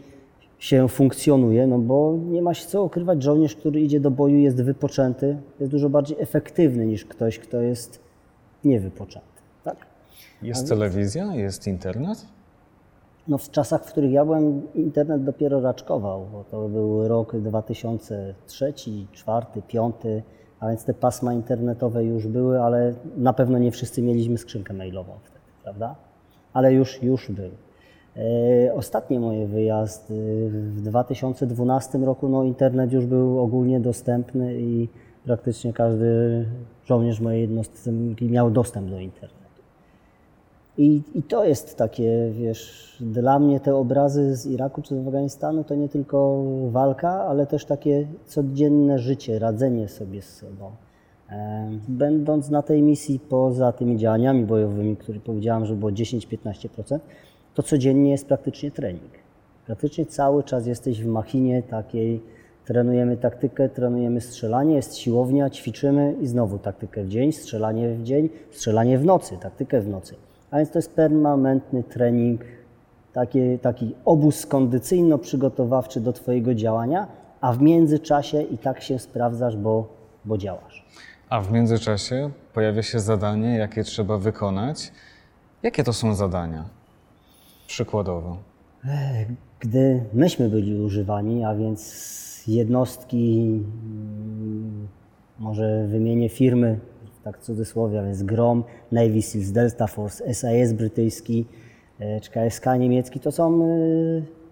się 0.59 0.87
funkcjonuje, 0.87 1.67
no 1.67 1.79
bo 1.79 2.17
nie 2.25 2.41
ma 2.41 2.53
się 2.53 2.67
co 2.67 2.83
ukrywać, 2.83 3.23
żołnierz, 3.23 3.55
który 3.55 3.81
idzie 3.81 3.99
do 3.99 4.11
boju, 4.11 4.37
jest 4.37 4.61
wypoczęty, 4.61 5.37
jest 5.59 5.71
dużo 5.71 5.89
bardziej 5.89 6.17
efektywny 6.19 6.85
niż 6.85 7.05
ktoś, 7.05 7.39
kto 7.39 7.61
jest 7.61 7.99
niewypoczęty. 8.63 9.27
Tak? 9.63 9.77
Jest 10.41 10.69
telewizja, 10.69 11.35
jest 11.35 11.67
internet? 11.67 12.25
No 13.27 13.37
w 13.37 13.49
czasach, 13.49 13.85
w 13.85 13.91
których 13.91 14.11
ja 14.11 14.25
byłem, 14.25 14.61
internet 14.75 15.23
dopiero 15.23 15.61
raczkował, 15.61 16.25
bo 16.31 16.43
to 16.43 16.69
był 16.69 17.07
rok 17.07 17.35
2003, 17.37 18.65
2004, 18.65 19.45
2005, 19.45 19.95
a 20.59 20.67
więc 20.67 20.85
te 20.85 20.93
pasma 20.93 21.33
internetowe 21.33 22.03
już 22.05 22.27
były, 22.27 22.61
ale 22.61 22.93
na 23.17 23.33
pewno 23.33 23.57
nie 23.57 23.71
wszyscy 23.71 24.01
mieliśmy 24.01 24.37
skrzynkę 24.37 24.73
mailową 24.73 25.13
prawda? 25.63 25.95
Ale 26.53 26.73
już, 26.73 27.03
już 27.03 27.31
był. 27.31 27.49
E, 28.17 28.73
ostatni 28.73 29.19
mój 29.19 29.45
wyjazd 29.45 30.13
w 30.47 30.81
2012 30.81 31.97
roku, 31.97 32.29
no 32.29 32.43
internet 32.43 32.91
już 32.91 33.05
był 33.05 33.39
ogólnie 33.39 33.79
dostępny 33.79 34.55
i 34.55 34.89
praktycznie 35.25 35.73
każdy 35.73 36.45
żołnierz 36.85 37.19
mojej 37.19 37.41
jednostki 37.41 38.29
miał 38.29 38.51
dostęp 38.51 38.89
do 38.89 38.99
internetu. 38.99 39.43
I, 40.77 41.01
I 41.15 41.23
to 41.23 41.45
jest 41.45 41.77
takie, 41.77 42.31
wiesz, 42.31 42.97
dla 42.99 43.39
mnie 43.39 43.59
te 43.59 43.75
obrazy 43.75 44.35
z 44.35 44.45
Iraku 44.45 44.81
czy 44.81 44.95
z 44.95 45.07
Afganistanu 45.07 45.63
to 45.63 45.75
nie 45.75 45.89
tylko 45.89 46.43
walka, 46.71 47.09
ale 47.09 47.47
też 47.47 47.65
takie 47.65 48.07
codzienne 48.25 48.99
życie, 48.99 49.39
radzenie 49.39 49.87
sobie 49.87 50.21
z 50.21 50.35
sobą. 50.35 50.71
Będąc 51.87 52.49
na 52.49 52.61
tej 52.61 52.81
misji, 52.81 53.19
poza 53.19 53.71
tymi 53.71 53.97
działaniami 53.97 54.45
bojowymi, 54.45 54.97
które 54.97 55.19
powiedziałam, 55.19 55.65
że 55.65 55.75
było 55.75 55.91
10-15%, 55.91 56.99
to 57.53 57.63
codziennie 57.63 58.11
jest 58.11 58.27
praktycznie 58.27 58.71
trening. 58.71 59.11
Praktycznie 59.65 60.05
cały 60.05 60.43
czas 60.43 60.67
jesteś 60.67 61.03
w 61.03 61.07
machinie 61.07 61.63
takiej, 61.63 62.21
trenujemy 62.65 63.17
taktykę, 63.17 63.69
trenujemy 63.69 64.21
strzelanie, 64.21 64.75
jest 64.75 64.97
siłownia, 64.97 65.49
ćwiczymy 65.49 66.15
i 66.21 66.27
znowu 66.27 66.59
taktykę 66.59 67.03
w 67.03 67.09
dzień, 67.09 67.31
strzelanie 67.31 67.89
w 67.89 68.03
dzień, 68.03 68.29
strzelanie 68.51 68.97
w 68.97 69.05
nocy, 69.05 69.37
taktykę 69.41 69.81
w 69.81 69.87
nocy. 69.87 70.15
A 70.51 70.57
więc 70.57 70.71
to 70.71 70.77
jest 70.77 70.95
permanentny 70.95 71.83
trening, 71.83 72.41
taki, 73.13 73.59
taki 73.59 73.95
obóz 74.05 74.47
kondycyjno-przygotowawczy 74.47 75.99
do 75.99 76.13
Twojego 76.13 76.55
działania, 76.55 77.07
a 77.41 77.53
w 77.53 77.61
międzyczasie 77.61 78.41
i 78.41 78.57
tak 78.57 78.81
się 78.81 78.99
sprawdzasz, 78.99 79.57
bo, 79.57 79.87
bo 80.25 80.37
działasz. 80.37 80.85
A 81.33 81.41
w 81.41 81.51
międzyczasie 81.51 82.29
pojawia 82.53 82.83
się 82.83 82.99
zadanie, 82.99 83.57
jakie 83.57 83.83
trzeba 83.83 84.17
wykonać. 84.17 84.91
Jakie 85.63 85.83
to 85.83 85.93
są 85.93 86.15
zadania? 86.15 86.65
Przykładowo. 87.67 88.37
Gdy 89.59 90.03
myśmy 90.13 90.49
byli 90.49 90.81
używani, 90.81 91.43
a 91.43 91.55
więc 91.55 92.43
jednostki, 92.47 93.41
mm, 93.43 94.87
może 95.39 95.87
wymienię 95.87 96.29
firmy, 96.29 96.79
tak 97.23 97.37
w 97.37 97.41
cudzysłowie, 97.41 97.99
a 97.99 98.03
więc 98.03 98.23
GROM, 98.23 98.63
Navy 98.91 99.21
Seals, 99.21 99.51
Delta 99.51 99.87
Force, 99.87 100.33
SAS 100.33 100.73
brytyjski, 100.73 101.45
e, 101.99 102.21
czy 102.21 102.31
KSK 102.31 102.65
niemiecki, 102.79 103.19
to 103.19 103.31
są, 103.31 103.63
e, 103.63 103.67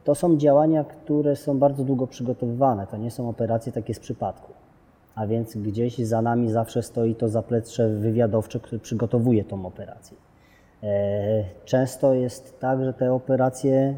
to 0.04 0.16
są 0.16 0.38
działania, 0.38 0.84
które 0.84 1.36
są 1.36 1.60
bardzo 1.60 1.84
długo 1.84 2.08
przygotowywane. 2.08 2.88
To 2.88 2.98
nie 2.98 3.12
są 3.12 3.30
operacje 3.30 3.72
takie 3.72 3.94
z 3.94 4.00
przypadku. 4.00 4.61
A 5.15 5.27
więc 5.27 5.58
gdzieś 5.58 5.98
za 5.98 6.22
nami 6.22 6.51
zawsze 6.51 6.84
stoi 6.84 7.15
to 7.15 7.30
zaplecze 7.30 7.89
wywiadowcze, 7.89 8.60
które 8.60 8.80
przygotowuje 8.80 9.44
tą 9.44 9.65
operację. 9.65 10.18
E, 10.84 11.44
Często 11.65 12.13
jest 12.13 12.60
tak, 12.60 12.84
że 12.84 12.94
te 12.94 13.13
operacje 13.13 13.96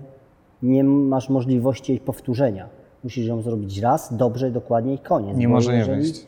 nie 0.63 0.83
masz 0.83 1.29
możliwości 1.29 1.91
jej 1.91 1.99
powtórzenia. 2.01 2.69
Musisz 3.03 3.25
ją 3.27 3.41
zrobić 3.41 3.79
raz, 3.79 4.17
dobrze, 4.17 4.51
dokładnie 4.51 4.93
i 4.93 4.99
koniec. 4.99 5.37
Nie 5.37 5.47
Bo 5.47 5.53
może 5.53 5.71
nie 5.71 5.77
jeżeli- 5.77 6.01
wyjść. 6.01 6.27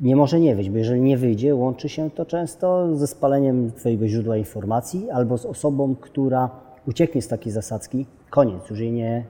Nie 0.00 0.16
może 0.16 0.40
nie 0.40 0.54
wyjść, 0.56 0.70
bo 0.70 0.78
jeżeli 0.78 1.00
nie 1.00 1.16
wyjdzie, 1.16 1.54
łączy 1.54 1.88
się 1.88 2.10
to 2.10 2.26
często 2.26 2.96
ze 2.96 3.06
spaleniem 3.06 3.72
Twojego 3.72 4.08
źródła 4.08 4.36
informacji 4.36 5.10
albo 5.10 5.38
z 5.38 5.46
osobą, 5.46 5.94
która 6.00 6.50
ucieknie 6.88 7.22
z 7.22 7.28
takiej 7.28 7.52
zasadzki. 7.52 8.06
Koniec, 8.30 8.70
już 8.70 8.78
jej 8.80 8.92
nie. 8.92 9.24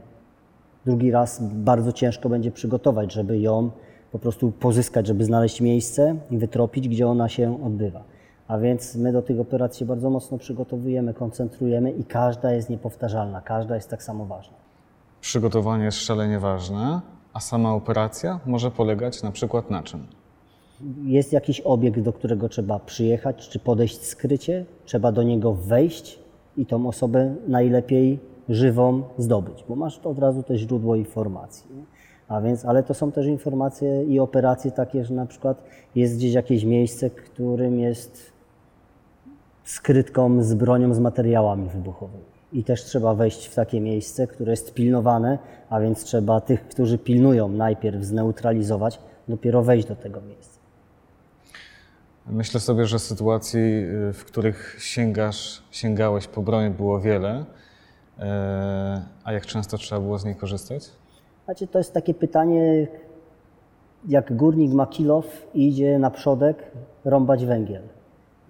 Drugi 0.87 1.11
raz 1.11 1.43
bardzo 1.43 1.93
ciężko 1.93 2.29
będzie 2.29 2.51
przygotować, 2.51 3.13
żeby 3.13 3.39
ją 3.39 3.71
po 4.13 4.19
prostu 4.19 4.53
pozyskać, 4.53 5.07
żeby 5.07 5.25
znaleźć 5.25 5.61
miejsce 5.61 6.17
i 6.31 6.39
wytropić, 6.39 6.89
gdzie 6.89 7.09
ona 7.09 7.29
się 7.29 7.65
odbywa. 7.65 8.05
A 8.49 8.59
więc 8.59 8.97
my 8.97 9.13
do 9.13 9.23
tych 9.23 9.41
operacji 9.41 9.79
się 9.79 9.85
bardzo 9.85 10.11
mocno 10.11 10.39
przygotowujemy, 10.39 11.15
koncentrujemy 11.15 11.91
i 11.91 12.05
każda 12.05 12.53
jest 12.53 12.71
niepowtarzalna, 12.71 13.41
każda 13.41 13.75
jest 13.75 13.91
tak 13.91 14.03
samo 14.03 14.25
ważna. 14.25 14.55
Przygotowanie 15.21 15.85
jest 15.85 15.99
szalenie 15.99 16.39
ważne, 16.39 17.01
a 17.33 17.41
sama 17.41 17.75
operacja 17.75 18.41
może 18.47 18.71
polegać 18.71 19.23
na 19.23 19.33
przykład 19.33 19.71
na 19.71 19.83
czym? 19.83 20.07
jest 21.05 21.33
jakiś 21.33 21.61
obiekt, 21.61 22.01
do 22.01 22.13
którego 22.13 22.49
trzeba 22.49 22.79
przyjechać, 22.79 23.49
czy 23.49 23.59
podejść 23.59 24.03
skrycie, 24.03 24.67
trzeba 24.85 25.13
do 25.13 25.23
niego 25.23 25.53
wejść 25.53 26.19
i 26.57 26.67
tą 26.67 26.89
osobę 26.89 27.35
najlepiej 27.49 28.21
żywą 28.49 29.03
zdobyć, 29.19 29.65
bo 29.69 29.77
masz 29.77 29.99
to 29.99 30.11
od 30.11 30.19
razu 30.19 30.43
też 30.43 30.61
źródło 30.61 30.97
informacji. 30.97 31.77
nie? 31.77 31.83
A 32.33 32.41
więc, 32.41 32.65
ale 32.65 32.83
to 32.83 32.95
są 32.95 33.13
też 33.13 33.27
informacje 33.27 34.05
i 34.05 34.21
operacje 34.21 34.71
takie, 34.71 35.05
że 35.05 35.15
na 35.15 35.27
przykład 35.27 35.63
jest 35.95 36.17
gdzieś 36.17 36.33
jakieś 36.35 36.65
miejsce, 36.65 37.11
którym 37.11 37.79
jest 37.79 38.33
skrytką 39.65 40.43
z 40.43 40.55
bronią, 40.55 40.95
z 40.95 40.99
materiałami 40.99 41.69
wybuchowymi. 41.69 42.25
I 42.53 42.65
też 42.65 42.85
trzeba 42.85 43.15
wejść 43.15 43.47
w 43.47 43.55
takie 43.55 43.81
miejsce, 43.81 44.27
które 44.27 44.51
jest 44.53 44.75
pilnowane, 44.75 45.39
a 45.71 45.81
więc 45.81 46.05
trzeba 46.05 46.41
tych, 46.41 46.69
którzy 46.69 46.99
pilnują, 46.99 47.49
najpierw 47.49 48.05
zneutralizować, 48.05 49.01
dopiero 49.29 49.63
wejść 49.63 49.89
do 49.89 49.97
tego 49.97 50.21
miejsca. 50.21 50.59
Myślę 52.27 52.61
sobie, 52.61 52.87
że 52.87 52.99
sytuacji, 52.99 53.61
y, 53.61 54.13
w 54.13 54.25
których 54.25 54.77
sięgasz, 54.81 55.63
sięgałeś 55.71 56.27
po 56.27 56.43
broń 56.43 56.71
było 56.71 57.01
wiele, 57.01 57.45
e, 58.19 59.03
a 59.25 59.33
jak 59.33 59.47
często 59.47 59.79
trzeba 59.79 60.01
było 60.01 60.19
z 60.19 60.25
niej 60.25 60.37
korzystać? 60.37 61.02
Znaczy, 61.45 61.67
to 61.67 61.79
jest 61.79 61.95
takie 61.95 62.15
pytanie, 62.15 62.87
jak 64.09 64.37
górnik 64.37 64.73
ma 64.73 64.87
kilof 64.87 65.47
i 65.55 65.69
idzie 65.69 65.99
na 65.99 66.11
przodek 66.11 66.71
rąbać 67.05 67.47
węgiel. 67.47 67.83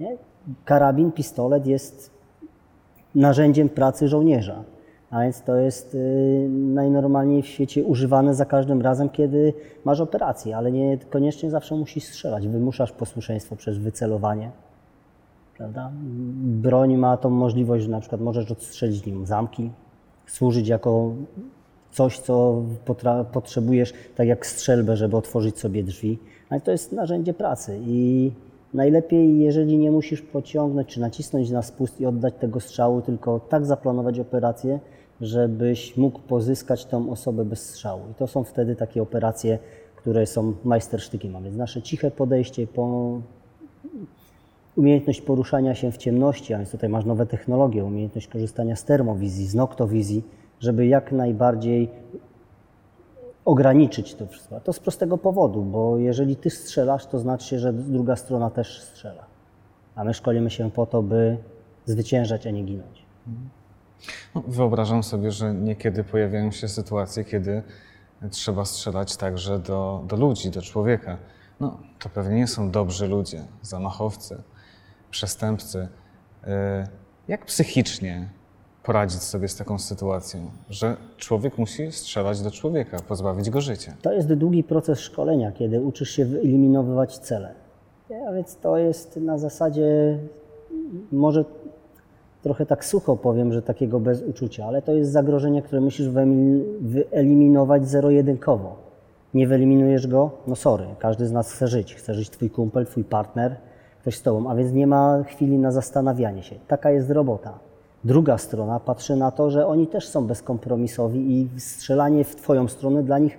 Nie? 0.00 0.16
Karabin, 0.64 1.12
pistolet 1.12 1.66
jest 1.66 2.10
narzędziem 3.14 3.68
pracy 3.68 4.08
żołnierza. 4.08 4.64
A 5.10 5.22
więc 5.22 5.42
to 5.42 5.56
jest 5.56 5.94
y, 5.94 6.48
najnormalniej 6.50 7.42
w 7.42 7.46
świecie 7.46 7.84
używane 7.84 8.34
za 8.34 8.44
każdym 8.44 8.82
razem, 8.82 9.08
kiedy 9.08 9.54
masz 9.84 10.00
operację, 10.00 10.56
ale 10.56 10.72
nie 10.72 10.98
koniecznie 11.10 11.50
zawsze 11.50 11.74
musisz 11.74 12.04
strzelać. 12.04 12.48
Wymuszasz 12.48 12.92
posłuszeństwo 12.92 13.56
przez 13.56 13.78
wycelowanie. 13.78 14.50
Prawda? 15.56 15.90
Broń 16.42 16.96
ma 16.96 17.16
tą 17.16 17.30
możliwość, 17.30 17.84
że 17.84 17.90
na 17.90 18.00
przykład 18.00 18.20
możesz 18.20 18.50
odstrzelić 18.50 19.06
nim 19.06 19.26
zamki, 19.26 19.70
służyć 20.26 20.68
jako 20.68 21.12
coś, 21.92 22.18
co 22.18 22.62
potrzebujesz, 23.32 23.92
tak 24.16 24.28
jak 24.28 24.46
strzelbę, 24.46 24.96
żeby 24.96 25.16
otworzyć 25.16 25.58
sobie 25.58 25.82
drzwi. 25.82 26.18
Ale 26.50 26.60
to 26.60 26.70
jest 26.70 26.92
narzędzie 26.92 27.34
pracy 27.34 27.80
i 27.86 28.30
najlepiej, 28.74 29.38
jeżeli 29.38 29.78
nie 29.78 29.90
musisz 29.90 30.22
pociągnąć 30.22 30.88
czy 30.88 31.00
nacisnąć 31.00 31.50
na 31.50 31.62
spust 31.62 32.00
i 32.00 32.06
oddać 32.06 32.34
tego 32.40 32.60
strzału, 32.60 33.02
tylko 33.02 33.40
tak 33.40 33.66
zaplanować 33.66 34.20
operację, 34.20 34.80
żebyś 35.20 35.96
mógł 35.96 36.18
pozyskać 36.18 36.84
tą 36.84 37.10
osobę 37.10 37.44
bez 37.44 37.68
strzału. 37.68 38.02
I 38.10 38.14
to 38.14 38.26
są 38.26 38.44
wtedy 38.44 38.76
takie 38.76 39.02
operacje, 39.02 39.58
które 39.96 40.26
są 40.26 40.54
majstersztykiem. 40.64 41.36
A 41.36 41.40
więc 41.40 41.56
nasze 41.56 41.82
ciche 41.82 42.10
podejście, 42.10 42.66
po, 42.66 43.20
umiejętność 44.76 45.20
poruszania 45.20 45.74
się 45.74 45.92
w 45.92 45.96
ciemności, 45.96 46.54
a 46.54 46.58
więc 46.58 46.70
tutaj 46.70 46.90
masz 46.90 47.04
nowe 47.04 47.26
technologie, 47.26 47.84
umiejętność 47.84 48.28
korzystania 48.28 48.76
z 48.76 48.84
termowizji, 48.84 49.46
z 49.46 49.54
noktowizji, 49.54 50.22
żeby 50.62 50.86
jak 50.86 51.12
najbardziej 51.12 51.90
ograniczyć 53.44 54.14
to 54.14 54.26
wszystko. 54.26 54.60
To 54.60 54.72
z 54.72 54.80
prostego 54.80 55.18
powodu, 55.18 55.62
bo 55.62 55.98
jeżeli 55.98 56.36
ty 56.36 56.50
strzelasz, 56.50 57.06
to 57.06 57.18
znaczy 57.18 57.58
że 57.58 57.72
druga 57.72 58.16
strona 58.16 58.50
też 58.50 58.82
strzela. 58.82 59.26
A 59.94 60.04
my 60.04 60.14
szkolimy 60.14 60.50
się 60.50 60.70
po 60.70 60.86
to, 60.86 61.02
by 61.02 61.36
zwyciężać, 61.86 62.46
a 62.46 62.50
nie 62.50 62.64
ginąć. 62.64 63.02
No, 64.34 64.42
wyobrażam 64.48 65.02
sobie, 65.02 65.30
że 65.30 65.54
niekiedy 65.54 66.04
pojawiają 66.04 66.50
się 66.50 66.68
sytuacje, 66.68 67.24
kiedy 67.24 67.62
trzeba 68.30 68.64
strzelać 68.64 69.16
także 69.16 69.58
do, 69.58 70.04
do 70.06 70.16
ludzi, 70.16 70.50
do 70.50 70.62
człowieka. 70.62 71.18
No, 71.60 71.78
to 71.98 72.08
pewnie 72.08 72.36
nie 72.36 72.46
są 72.46 72.70
dobrzy 72.70 73.08
ludzie, 73.08 73.44
zamachowcy, 73.62 74.42
przestępcy. 75.10 75.88
E, 76.44 76.88
Jak 77.28 77.46
psychicznie 77.46 78.28
poradzić 78.84 79.22
sobie 79.22 79.48
z 79.48 79.56
taką 79.56 79.78
sytuacją, 79.78 80.40
że 80.70 80.96
człowiek 81.16 81.58
musi 81.58 81.92
strzelać 81.92 82.42
do 82.42 82.50
człowieka, 82.50 82.98
pozbawić 83.08 83.50
go 83.50 83.60
życia? 83.60 83.94
To 84.02 84.12
jest 84.12 84.34
długi 84.34 84.64
proces 84.64 85.00
szkolenia, 85.00 85.52
kiedy 85.52 85.80
uczysz 85.80 86.10
się 86.10 86.24
wyeliminowywać 86.24 87.18
cele. 87.18 87.54
A 88.28 88.32
więc 88.32 88.56
to 88.56 88.78
jest 88.78 89.16
na 89.16 89.38
zasadzie, 89.38 90.18
może 91.12 91.44
trochę 92.42 92.66
tak 92.66 92.84
sucho 92.84 93.16
powiem, 93.16 93.52
że 93.52 93.62
takiego 93.62 94.00
bez 94.00 94.22
uczucia, 94.22 94.66
ale 94.66 94.82
to 94.82 94.92
jest 94.92 95.12
zagrożenie, 95.12 95.62
które 95.62 95.80
musisz 95.80 96.08
wyeliminować 96.80 97.88
zero-jedynkowo. 97.88 98.76
Nie 99.34 99.46
wyeliminujesz 99.46 100.06
go, 100.06 100.30
no 100.46 100.56
sorry, 100.56 100.86
każdy 100.98 101.26
z 101.26 101.32
nas 101.32 101.52
chce 101.52 101.68
żyć. 101.68 101.94
Chce 101.94 102.14
żyć 102.14 102.30
twój 102.30 102.50
kumpel, 102.50 102.86
twój 102.86 103.04
partner, 103.04 103.56
ktoś 104.00 104.16
z 104.16 104.22
tobą, 104.22 104.50
a 104.50 104.54
więc 104.54 104.72
nie 104.72 104.86
ma 104.86 105.24
chwili 105.26 105.58
na 105.58 105.72
zastanawianie 105.72 106.42
się. 106.42 106.56
Taka 106.68 106.90
jest 106.90 107.10
robota. 107.10 107.58
Druga 108.04 108.38
strona 108.38 108.80
patrzy 108.80 109.16
na 109.16 109.30
to, 109.30 109.50
że 109.50 109.66
oni 109.66 109.86
też 109.86 110.08
są 110.08 110.26
bezkompromisowi 110.26 111.32
i 111.32 111.60
strzelanie 111.60 112.24
w 112.24 112.36
twoją 112.36 112.68
stronę 112.68 113.02
dla 113.02 113.18
nich 113.18 113.38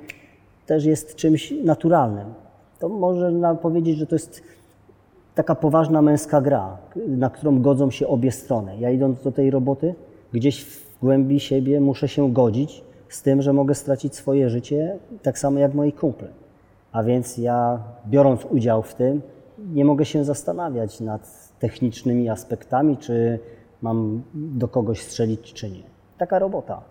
też 0.65 0.85
jest 0.85 1.15
czymś 1.15 1.53
naturalnym. 1.63 2.33
To 2.79 2.89
można 2.89 3.55
powiedzieć, 3.55 3.97
że 3.97 4.07
to 4.07 4.15
jest 4.15 4.43
taka 5.35 5.55
poważna 5.55 6.01
męska 6.01 6.41
gra, 6.41 6.77
na 7.07 7.29
którą 7.29 7.61
godzą 7.61 7.91
się 7.91 8.07
obie 8.07 8.31
strony. 8.31 8.77
Ja 8.79 8.91
idąc 8.91 9.23
do 9.23 9.31
tej 9.31 9.51
roboty, 9.51 9.95
gdzieś 10.33 10.63
w 10.65 10.99
głębi 10.99 11.39
siebie 11.39 11.81
muszę 11.81 12.07
się 12.07 12.33
godzić 12.33 12.83
z 13.09 13.21
tym, 13.21 13.41
że 13.41 13.53
mogę 13.53 13.75
stracić 13.75 14.15
swoje 14.15 14.49
życie, 14.49 14.97
tak 15.21 15.39
samo 15.39 15.59
jak 15.59 15.73
moi 15.73 15.91
kumple. 15.91 16.27
A 16.91 17.03
więc 17.03 17.37
ja, 17.37 17.79
biorąc 18.07 18.45
udział 18.45 18.83
w 18.83 18.93
tym, 18.93 19.21
nie 19.73 19.85
mogę 19.85 20.05
się 20.05 20.23
zastanawiać 20.23 20.99
nad 20.99 21.49
technicznymi 21.59 22.29
aspektami, 22.29 22.97
czy 22.97 23.39
mam 23.83 24.23
do 24.33 24.67
kogoś 24.67 25.01
strzelić, 25.01 25.53
czy 25.53 25.71
nie. 25.71 25.83
Taka 26.17 26.39
robota. 26.39 26.81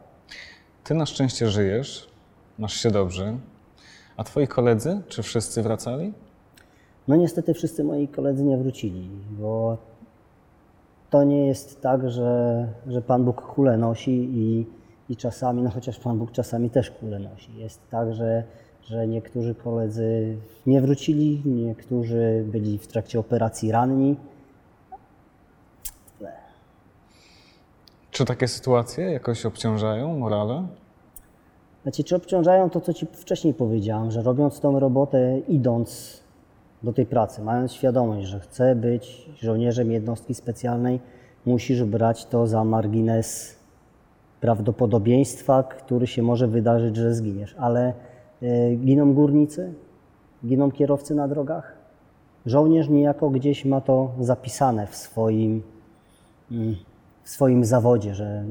Ty 0.85 0.95
na 0.95 1.07
szczęście 1.07 1.49
żyjesz, 1.49 2.11
masz 2.59 2.75
się 2.75 2.91
dobrze, 2.91 3.39
a 4.17 4.25
twoi 4.25 4.49
koledzy, 4.49 5.01
czy 5.09 5.23
wszyscy 5.23 5.63
wracali? 5.63 6.13
No 7.09 7.17
niestety 7.17 7.55
wszyscy 7.55 7.85
moi 7.85 8.09
koledzy 8.09 8.45
nie 8.45 8.57
wrócili, 8.57 9.09
bo 9.31 9.79
to 11.11 11.25
nie 11.25 11.47
jest 11.47 11.81
tak, 11.81 12.11
że, 12.11 12.69
że 12.87 13.03
Pan 13.03 13.25
Bóg 13.25 13.43
kulę 13.43 13.77
nosi 13.77 14.29
i 14.33 14.67
i 15.13 15.17
czasami, 15.17 15.63
no 15.63 15.71
chociaż 15.71 15.99
Pan 15.99 16.19
Bóg 16.19 16.33
czasami 16.33 16.71
też 16.71 16.91
kule 16.91 17.19
nosi. 17.19 17.57
Jest 17.57 17.81
tak, 17.91 18.15
że, 18.15 18.45
że 18.83 19.07
niektórzy 19.07 19.55
koledzy 19.55 20.37
nie 20.67 20.81
wrócili, 20.81 21.43
niektórzy 21.45 22.45
byli 22.47 22.79
w 22.79 22.87
trakcie 22.87 23.21
operacji 23.21 23.73
ranni. 23.73 24.17
Czy 28.13 28.25
takie 28.25 28.49
sytuacje 28.49 29.13
jakoś 29.13 29.47
obciążają 29.47 30.19
morale? 30.19 30.67
Znaczy, 31.83 32.05
czy 32.05 32.17
obciążają 32.17 32.71
to, 32.71 32.81
co 32.81 32.95
Ci 32.95 33.07
wcześniej 33.13 33.55
powiedziałem, 33.55 34.11
że 34.11 34.23
robiąc 34.23 34.61
tą 34.61 34.81
robotę, 34.81 35.39
idąc 35.49 36.21
do 36.83 36.93
tej 36.93 37.07
pracy, 37.07 37.43
mając 37.43 37.73
świadomość, 37.73 38.27
że 38.27 38.41
chcę 38.41 38.75
być 38.75 39.31
żołnierzem 39.41 39.93
jednostki 39.93 40.35
specjalnej, 40.35 41.01
musisz 41.47 41.85
brać 41.85 42.27
to 42.27 42.47
za 42.47 42.65
margines 42.65 43.57
prawdopodobieństwa, 44.41 45.63
który 45.63 46.07
się 46.07 46.23
może 46.23 46.49
wydarzyć, 46.49 46.97
że 46.97 47.15
zginiesz. 47.15 47.55
Ale 47.59 47.93
y, 48.43 48.77
giną 48.85 49.15
górnicy, 49.15 49.75
giną 50.47 50.71
kierowcy 50.71 51.15
na 51.15 51.29
drogach. 51.29 51.77
Żołnierz 52.47 52.89
niejako 52.89 53.31
gdzieś 53.31 53.65
ma 53.65 53.81
to 53.81 54.11
zapisane 54.21 54.87
w 54.87 54.97
swoim, 54.97 55.63
mm, 56.51 56.77
w 57.25 57.29
swoim 57.29 57.65
zawodzie, 57.65 58.15
że 58.15 58.45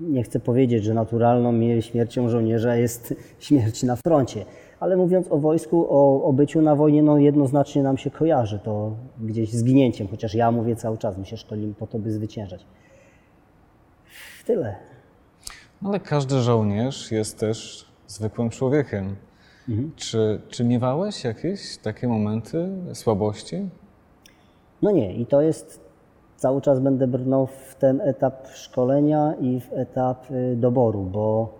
nie 0.00 0.22
chcę 0.22 0.40
powiedzieć, 0.40 0.84
że 0.84 0.94
naturalną 0.94 1.80
śmiercią 1.80 2.28
żołnierza 2.28 2.76
jest 2.76 3.14
śmierć 3.46 3.82
na 3.82 3.96
froncie, 3.96 4.44
ale 4.80 4.96
mówiąc 4.96 5.26
o 5.30 5.38
wojsku, 5.38 5.86
o, 5.90 6.24
o 6.24 6.32
byciu 6.32 6.62
na 6.62 6.76
wojnie, 6.76 7.02
no 7.02 7.18
jednoznacznie 7.18 7.82
nam 7.82 7.98
się 7.98 8.10
kojarzy 8.10 8.58
to 8.58 8.96
gdzieś 9.20 9.52
zginięciem, 9.52 10.08
chociaż 10.08 10.34
ja 10.34 10.50
mówię 10.50 10.76
cały 10.76 10.98
czas, 10.98 11.18
my 11.18 11.26
się 11.26 11.36
szkolimy 11.36 11.74
po 11.74 11.86
to, 11.86 11.98
by 11.98 12.12
zwyciężać. 12.12 12.66
Tyle. 14.46 14.76
Ale 15.84 16.00
każdy 16.00 16.40
żołnierz 16.40 17.12
jest 17.12 17.38
też 17.38 17.86
zwykłym 18.06 18.50
człowiekiem. 18.50 19.16
Czy, 19.96 20.40
czy 20.48 20.64
miewałeś 20.64 21.24
jakieś 21.24 21.78
takie 21.78 22.08
momenty 22.08 22.68
słabości? 22.92 23.68
No 24.82 24.90
nie, 24.90 25.14
i 25.14 25.26
to 25.26 25.40
jest, 25.40 25.80
cały 26.44 26.60
czas 26.60 26.80
będę 26.80 27.06
brnął 27.06 27.46
w 27.46 27.74
ten 27.74 28.00
etap 28.00 28.48
szkolenia 28.48 29.34
i 29.40 29.60
w 29.60 29.72
etap 29.72 30.30
y, 30.30 30.56
doboru, 30.56 31.02
bo 31.02 31.54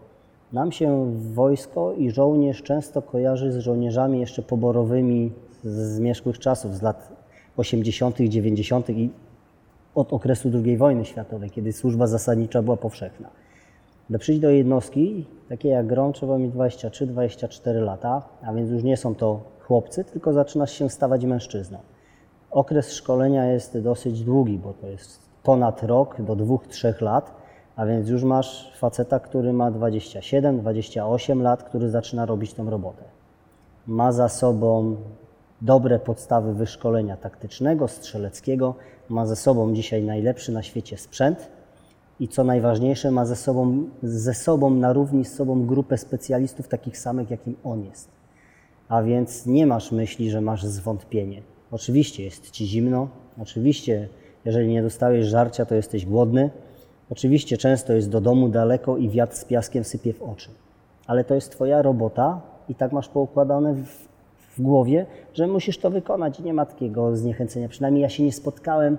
nam 0.52 0.72
się 0.72 1.12
wojsko 1.34 1.92
i 1.92 2.10
żołnierz 2.10 2.62
często 2.62 3.02
kojarzy 3.02 3.52
z 3.52 3.58
żołnierzami 3.58 4.20
jeszcze 4.20 4.42
poborowymi 4.42 5.32
z 5.62 5.94
zmierzchłych 5.96 6.38
czasów, 6.38 6.76
z 6.76 6.82
lat 6.82 7.12
80., 7.56 8.16
90. 8.16 8.90
i 8.90 9.10
od 9.94 10.12
okresu 10.12 10.50
II 10.64 10.76
wojny 10.76 11.04
światowej, 11.04 11.50
kiedy 11.50 11.72
służba 11.72 12.06
zasadnicza 12.06 12.62
była 12.62 12.76
powszechna. 12.76 13.30
By 14.10 14.18
przyjść 14.18 14.40
do 14.40 14.50
jednostki, 14.50 15.26
takiej 15.48 15.70
jak 15.70 15.86
GROM, 15.86 16.12
trzeba 16.12 16.38
mieć 16.38 16.54
23-24 16.54 17.82
lata, 17.82 18.22
a 18.42 18.52
więc 18.52 18.70
już 18.70 18.82
nie 18.82 18.96
są 18.96 19.14
to 19.14 19.40
chłopcy, 19.60 20.04
tylko 20.04 20.32
zaczynasz 20.32 20.72
się 20.72 20.90
stawać 20.90 21.24
mężczyzną. 21.24 21.78
Okres 22.54 22.92
szkolenia 22.92 23.46
jest 23.46 23.78
dosyć 23.78 24.24
długi, 24.24 24.58
bo 24.58 24.72
to 24.72 24.86
jest 24.86 25.18
ponad 25.42 25.82
rok 25.82 26.22
do 26.22 26.36
2-3 26.36 27.02
lat, 27.02 27.34
a 27.76 27.86
więc 27.86 28.08
już 28.08 28.22
masz 28.22 28.72
faceta, 28.78 29.20
który 29.20 29.52
ma 29.52 29.70
27-28 29.70 31.40
lat, 31.40 31.62
który 31.62 31.90
zaczyna 31.90 32.26
robić 32.26 32.54
tą 32.54 32.70
robotę. 32.70 33.02
Ma 33.86 34.12
za 34.12 34.28
sobą 34.28 34.96
dobre 35.62 35.98
podstawy 35.98 36.54
wyszkolenia 36.54 37.16
taktycznego, 37.16 37.88
strzeleckiego, 37.88 38.74
ma 39.08 39.26
ze 39.26 39.36
sobą 39.36 39.74
dzisiaj 39.74 40.02
najlepszy 40.02 40.52
na 40.52 40.62
świecie 40.62 40.96
sprzęt 40.96 41.50
i 42.20 42.28
co 42.28 42.44
najważniejsze, 42.44 43.10
ma 43.10 43.24
ze 43.24 43.36
sobą, 43.36 43.84
ze 44.02 44.34
sobą 44.34 44.70
na 44.70 44.92
równi 44.92 45.24
z 45.24 45.34
sobą 45.34 45.66
grupę 45.66 45.98
specjalistów 45.98 46.68
takich 46.68 46.98
samych, 46.98 47.30
jakim 47.30 47.56
on 47.64 47.84
jest. 47.84 48.08
A 48.88 49.02
więc 49.02 49.46
nie 49.46 49.66
masz 49.66 49.92
myśli, 49.92 50.30
że 50.30 50.40
masz 50.40 50.64
zwątpienie. 50.64 51.53
Oczywiście 51.74 52.24
jest 52.24 52.50
ci 52.50 52.66
zimno, 52.66 53.08
oczywiście, 53.42 54.08
jeżeli 54.44 54.68
nie 54.68 54.82
dostałeś 54.82 55.26
żarcia, 55.26 55.66
to 55.66 55.74
jesteś 55.74 56.06
głodny. 56.06 56.50
Oczywiście 57.10 57.56
często 57.56 57.92
jest 57.92 58.10
do 58.10 58.20
domu 58.20 58.48
daleko 58.48 58.96
i 58.96 59.08
wiatr 59.08 59.36
z 59.36 59.44
piaskiem 59.44 59.84
sypie 59.84 60.12
w 60.12 60.22
oczy. 60.22 60.50
Ale 61.06 61.24
to 61.24 61.34
jest 61.34 61.50
Twoja 61.50 61.82
robota 61.82 62.40
i 62.68 62.74
tak 62.74 62.92
masz 62.92 63.08
poukładane 63.08 63.74
w, 63.74 64.08
w 64.56 64.62
głowie, 64.62 65.06
że 65.32 65.46
musisz 65.46 65.78
to 65.78 65.90
wykonać 65.90 66.40
i 66.40 66.42
nie 66.42 66.54
ma 66.54 66.66
takiego 66.66 67.16
zniechęcenia. 67.16 67.68
Przynajmniej 67.68 68.02
ja 68.02 68.08
się 68.08 68.22
nie 68.22 68.32
spotkałem, 68.32 68.98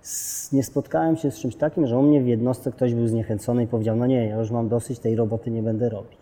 z, 0.00 0.52
nie 0.52 0.62
spotkałem 0.62 1.16
się 1.16 1.30
z 1.30 1.38
czymś 1.38 1.56
takim, 1.56 1.86
że 1.86 1.98
u 1.98 2.02
mnie 2.02 2.22
w 2.22 2.26
jednostce 2.26 2.72
ktoś 2.72 2.94
był 2.94 3.06
zniechęcony 3.06 3.62
i 3.62 3.66
powiedział, 3.66 3.96
no 3.96 4.06
nie, 4.06 4.26
ja 4.26 4.36
już 4.36 4.50
mam 4.50 4.68
dosyć, 4.68 4.98
tej 4.98 5.16
roboty 5.16 5.50
nie 5.50 5.62
będę 5.62 5.88
robić. 5.88 6.19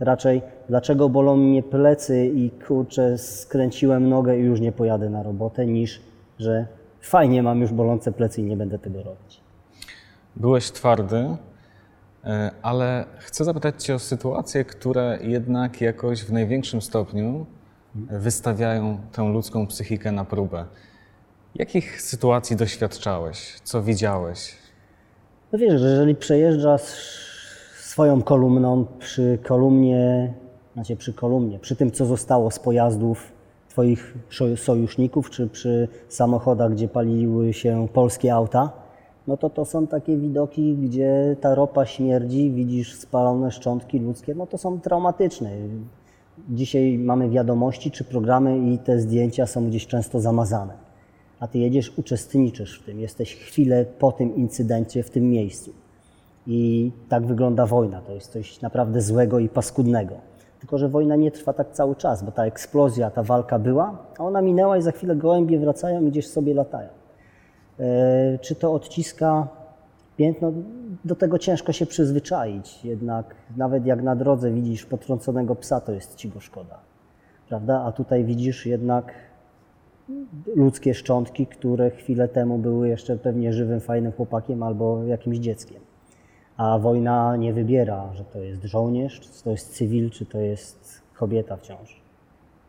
Raczej, 0.00 0.42
dlaczego 0.68 1.08
bolą 1.08 1.36
mnie 1.36 1.62
plecy 1.62 2.26
i 2.26 2.50
kurczę, 2.50 3.18
skręciłem 3.18 4.08
nogę 4.08 4.38
i 4.38 4.42
już 4.42 4.60
nie 4.60 4.72
pojadę 4.72 5.10
na 5.10 5.22
robotę, 5.22 5.66
niż 5.66 6.00
że 6.38 6.66
fajnie 7.00 7.42
mam 7.42 7.60
już 7.60 7.72
bolące 7.72 8.12
plecy 8.12 8.40
i 8.40 8.44
nie 8.44 8.56
będę 8.56 8.78
tego 8.78 9.02
robić. 9.02 9.40
Byłeś 10.36 10.70
twardy, 10.70 11.36
e, 12.24 12.50
ale 12.62 13.04
chcę 13.18 13.44
zapytać 13.44 13.84
Cię 13.84 13.94
o 13.94 13.98
sytuacje, 13.98 14.64
które 14.64 15.18
jednak 15.22 15.80
jakoś 15.80 16.24
w 16.24 16.32
największym 16.32 16.82
stopniu 16.82 17.46
wystawiają 17.94 18.98
tę 19.12 19.22
ludzką 19.32 19.66
psychikę 19.66 20.12
na 20.12 20.24
próbę. 20.24 20.64
Jakich 21.54 22.02
sytuacji 22.02 22.56
doświadczałeś? 22.56 23.60
Co 23.64 23.82
widziałeś? 23.82 24.54
No 25.52 25.58
wiesz, 25.58 25.80
że 25.80 25.88
jeżeli 25.88 26.14
przejeżdżasz 26.14 26.82
swoją 27.96 28.22
kolumną 28.22 28.86
przy 28.98 29.38
kolumnie, 29.42 30.34
znaczy 30.74 30.96
przy 30.96 31.12
kolumnie, 31.12 31.58
przy 31.58 31.76
tym, 31.76 31.90
co 31.90 32.06
zostało 32.06 32.50
z 32.50 32.58
pojazdów 32.58 33.32
Twoich 33.68 34.14
sojuszników, 34.56 35.30
czy 35.30 35.48
przy 35.48 35.88
samochodach, 36.08 36.72
gdzie 36.72 36.88
paliły 36.88 37.52
się 37.52 37.88
polskie 37.92 38.34
auta, 38.34 38.72
no 39.26 39.36
to 39.36 39.50
to 39.50 39.64
są 39.64 39.86
takie 39.86 40.16
widoki, 40.16 40.76
gdzie 40.76 41.36
ta 41.40 41.54
ropa 41.54 41.86
śmierdzi, 41.86 42.50
widzisz 42.50 42.94
spalone 42.94 43.50
szczątki 43.50 43.98
ludzkie, 43.98 44.34
no 44.34 44.46
to 44.46 44.58
są 44.58 44.80
traumatyczne. 44.80 45.50
Dzisiaj 46.48 46.98
mamy 46.98 47.30
wiadomości 47.30 47.90
czy 47.90 48.04
programy 48.04 48.58
i 48.58 48.78
te 48.78 49.00
zdjęcia 49.00 49.46
są 49.46 49.68
gdzieś 49.68 49.86
często 49.86 50.20
zamazane. 50.20 50.74
A 51.40 51.48
ty 51.48 51.58
jedziesz, 51.58 51.98
uczestniczysz 51.98 52.80
w 52.80 52.84
tym, 52.84 53.00
jesteś 53.00 53.34
chwilę 53.34 53.84
po 53.98 54.12
tym 54.12 54.36
incydencie 54.36 55.02
w 55.02 55.10
tym 55.10 55.30
miejscu. 55.30 55.85
I 56.46 56.92
tak 57.08 57.26
wygląda 57.26 57.66
wojna. 57.66 58.00
To 58.00 58.12
jest 58.12 58.32
coś 58.32 58.60
naprawdę 58.60 59.00
złego 59.00 59.38
i 59.38 59.48
paskudnego. 59.48 60.14
Tylko, 60.58 60.78
że 60.78 60.88
wojna 60.88 61.16
nie 61.16 61.30
trwa 61.30 61.52
tak 61.52 61.72
cały 61.72 61.96
czas, 61.96 62.22
bo 62.22 62.32
ta 62.32 62.44
eksplozja, 62.44 63.10
ta 63.10 63.22
walka 63.22 63.58
była, 63.58 63.98
a 64.18 64.24
ona 64.24 64.42
minęła 64.42 64.76
i 64.76 64.82
za 64.82 64.92
chwilę 64.92 65.16
gołębie 65.16 65.58
wracają 65.58 66.02
i 66.02 66.10
gdzieś 66.10 66.28
sobie 66.28 66.54
latają. 66.54 66.88
E, 67.80 68.38
Czy 68.38 68.54
to 68.54 68.72
odciska 68.72 69.48
piętno? 70.16 70.52
Do 71.04 71.14
tego 71.14 71.38
ciężko 71.38 71.72
się 71.72 71.86
przyzwyczaić. 71.86 72.84
Jednak 72.84 73.34
nawet 73.56 73.86
jak 73.86 74.02
na 74.02 74.16
drodze 74.16 74.50
widzisz 74.50 74.86
potrąconego 74.86 75.54
psa, 75.54 75.80
to 75.80 75.92
jest 75.92 76.14
ci 76.14 76.28
go 76.28 76.40
szkoda. 76.40 76.78
Prawda? 77.48 77.82
A 77.84 77.92
tutaj 77.92 78.24
widzisz 78.24 78.66
jednak 78.66 79.12
ludzkie 80.56 80.94
szczątki, 80.94 81.46
które 81.46 81.90
chwilę 81.90 82.28
temu 82.28 82.58
były 82.58 82.88
jeszcze 82.88 83.16
pewnie 83.16 83.52
żywym, 83.52 83.80
fajnym 83.80 84.12
chłopakiem 84.12 84.62
albo 84.62 85.04
jakimś 85.04 85.38
dzieckiem. 85.38 85.80
A 86.56 86.78
wojna 86.78 87.36
nie 87.36 87.52
wybiera, 87.52 88.10
że 88.14 88.24
to 88.24 88.38
jest 88.38 88.64
żołnierz, 88.64 89.20
czy 89.20 89.44
to 89.44 89.50
jest 89.50 89.74
cywil, 89.74 90.10
czy 90.10 90.26
to 90.26 90.38
jest 90.38 91.02
kobieta 91.14 91.56
w 91.56 91.62
ciąży. 91.62 91.94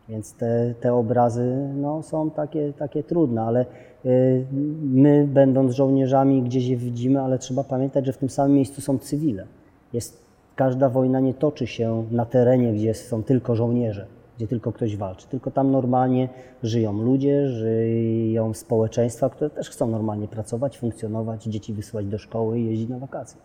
Więc 0.10 0.34
te, 0.34 0.74
te 0.80 0.94
obrazy 0.94 1.70
no, 1.76 2.04
są 2.04 2.32
takie, 2.32 2.74
takie 2.74 3.04
trudne, 3.04 3.42
ale 3.42 3.66
y, 4.06 4.46
my, 4.82 5.28
będąc 5.28 5.74
żołnierzami, 5.74 6.44
gdzieś 6.44 6.66
je 6.68 6.78
widzimy, 6.78 7.22
ale 7.22 7.40
trzeba 7.40 7.64
pamiętać, 7.64 8.06
że 8.06 8.14
w 8.14 8.18
tym 8.18 8.30
samym 8.30 8.56
miejscu 8.56 8.82
są 8.82 8.98
cywile. 8.98 9.46
Jest, 9.94 10.26
każda 10.56 10.90
wojna 10.90 11.20
nie 11.20 11.34
toczy 11.34 11.68
się 11.68 12.06
na 12.12 12.26
terenie, 12.26 12.74
gdzie 12.74 12.94
są 12.94 13.24
tylko 13.24 13.56
żołnierze, 13.56 14.08
gdzie 14.38 14.48
tylko 14.48 14.72
ktoś 14.72 14.98
walczy, 14.98 15.28
tylko 15.28 15.52
tam 15.52 15.72
normalnie 15.72 16.30
żyją 16.64 17.02
ludzie, 17.02 17.50
żyją 17.50 18.54
społeczeństwa, 18.54 19.30
które 19.30 19.50
też 19.50 19.70
chcą 19.70 19.88
normalnie 19.88 20.28
pracować, 20.28 20.78
funkcjonować, 20.78 21.44
dzieci 21.44 21.74
wysyłać 21.74 22.06
do 22.06 22.18
szkoły 22.18 22.60
i 22.60 22.66
jeździć 22.66 22.90
na 22.90 23.00
wakacje. 23.00 23.42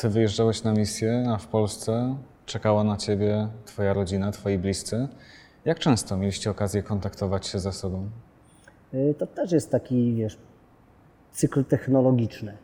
Ty 0.00 0.08
wyjeżdżałeś 0.08 0.62
na 0.62 0.72
misję, 0.72 1.24
a 1.28 1.38
w 1.38 1.46
Polsce 1.46 2.16
czekała 2.46 2.84
na 2.84 2.96
Ciebie 2.96 3.48
Twoja 3.64 3.92
rodzina, 3.92 4.32
Twoi 4.32 4.58
bliscy. 4.58 5.08
Jak 5.64 5.78
często 5.78 6.16
mieliście 6.16 6.50
okazję 6.50 6.82
kontaktować 6.82 7.46
się 7.46 7.58
ze 7.58 7.72
sobą? 7.72 8.08
Y, 8.94 9.14
To 9.18 9.26
też 9.26 9.52
jest 9.52 9.70
taki, 9.70 10.14
wiesz, 10.14 10.38
cykl 11.32 11.64
technologiczny, 11.64 12.56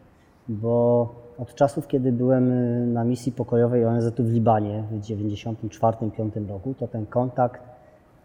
bo 0.48 1.08
od 1.38 1.54
czasów, 1.54 1.88
kiedy 1.88 2.12
byłem 2.12 2.52
y, 2.52 2.86
na 2.86 3.04
misji 3.04 3.32
pokojowej 3.32 3.84
ONZ-u 3.84 4.24
w 4.24 4.32
Libanie 4.32 4.84
w 4.90 5.00
1994-1995 5.00 6.48
roku, 6.48 6.74
to 6.78 6.88
ten 6.88 7.06
kontakt 7.06 7.62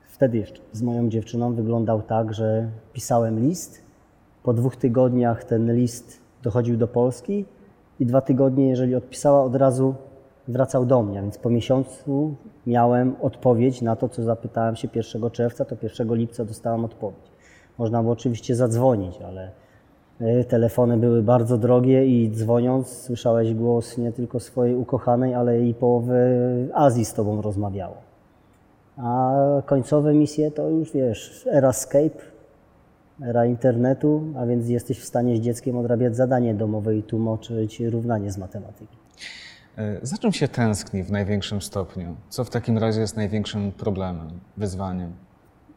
wtedy 0.08 0.38
jeszcze 0.38 0.62
z 0.72 0.82
moją 0.82 1.10
dziewczyną 1.10 1.54
wyglądał 1.54 2.02
tak, 2.02 2.34
że 2.34 2.70
pisałem 2.94 3.40
list, 3.48 3.82
po 4.44 4.54
dwóch 4.54 4.76
tygodniach 4.76 5.44
ten 5.44 5.76
list 5.76 6.22
dochodził 6.44 6.78
do 6.78 6.88
Polski, 6.88 7.46
i 8.00 8.06
dwa 8.06 8.22
tygodnie, 8.22 8.70
jeżeli 8.70 8.96
odpisała, 8.96 9.44
od 9.44 9.56
razu 9.56 9.96
wracał 10.48 10.86
do 10.86 11.04
mnie. 11.04 11.22
Więc 11.22 11.38
po 11.38 11.50
miesiącu 11.50 12.36
miałem 12.68 13.16
odpowiedź 13.22 13.82
na 13.82 13.96
to, 13.96 14.10
co 14.10 14.24
zapytałem 14.24 14.76
się 14.76 14.88
1 14.96 15.32
czerwca, 15.32 15.66
to 15.66 15.76
1 15.84 16.16
lipca 16.16 16.46
dostałem 16.46 16.86
odpowiedź. 16.86 17.32
Można 17.78 18.02
było 18.02 18.14
oczywiście 18.14 18.56
zadzwonić, 18.56 19.22
ale 19.22 19.52
y, 20.22 20.44
telefony 20.44 20.98
były 20.98 21.24
bardzo 21.24 21.58
drogie 21.58 22.06
i 22.06 22.32
dzwoniąc 22.32 22.88
słyszałeś 22.88 23.54
głos 23.54 23.98
nie 23.98 24.12
tylko 24.12 24.40
swojej 24.40 24.76
ukochanej, 24.76 25.34
ale 25.34 25.62
i 25.62 25.74
połowy 25.74 26.70
Azji 26.74 27.06
z 27.06 27.14
tobą 27.14 27.42
rozmawiało. 27.42 27.96
A 28.98 29.34
końcowe 29.66 30.14
misje 30.14 30.52
to 30.52 30.70
już 30.70 30.92
wiesz, 30.92 31.48
era 31.52 31.74
Skype, 31.74 32.20
era 33.22 33.46
internetu, 33.46 34.24
a 34.38 34.46
więc 34.46 34.70
jesteś 34.70 35.00
w 35.00 35.06
stanie 35.06 35.38
z 35.38 35.40
dzieckiem 35.40 35.78
odrabiać 35.78 36.16
zadanie 36.16 36.54
domowe 36.54 36.96
i 36.98 37.04
tłumaczyć 37.04 37.80
równanie 37.80 38.32
z 38.32 38.38
matematyki. 38.38 38.98
E, 39.78 40.00
Za 40.02 40.18
czym 40.18 40.32
się 40.32 40.48
tęskni 40.48 41.04
w 41.04 41.12
największym 41.12 41.62
stopniu? 41.62 42.16
Co 42.30 42.44
w 42.44 42.50
takim 42.50 42.78
razie 42.78 43.02
jest 43.02 43.18
największym 43.18 43.72
problemem, 43.72 44.28
wyzwaniem? 44.58 45.12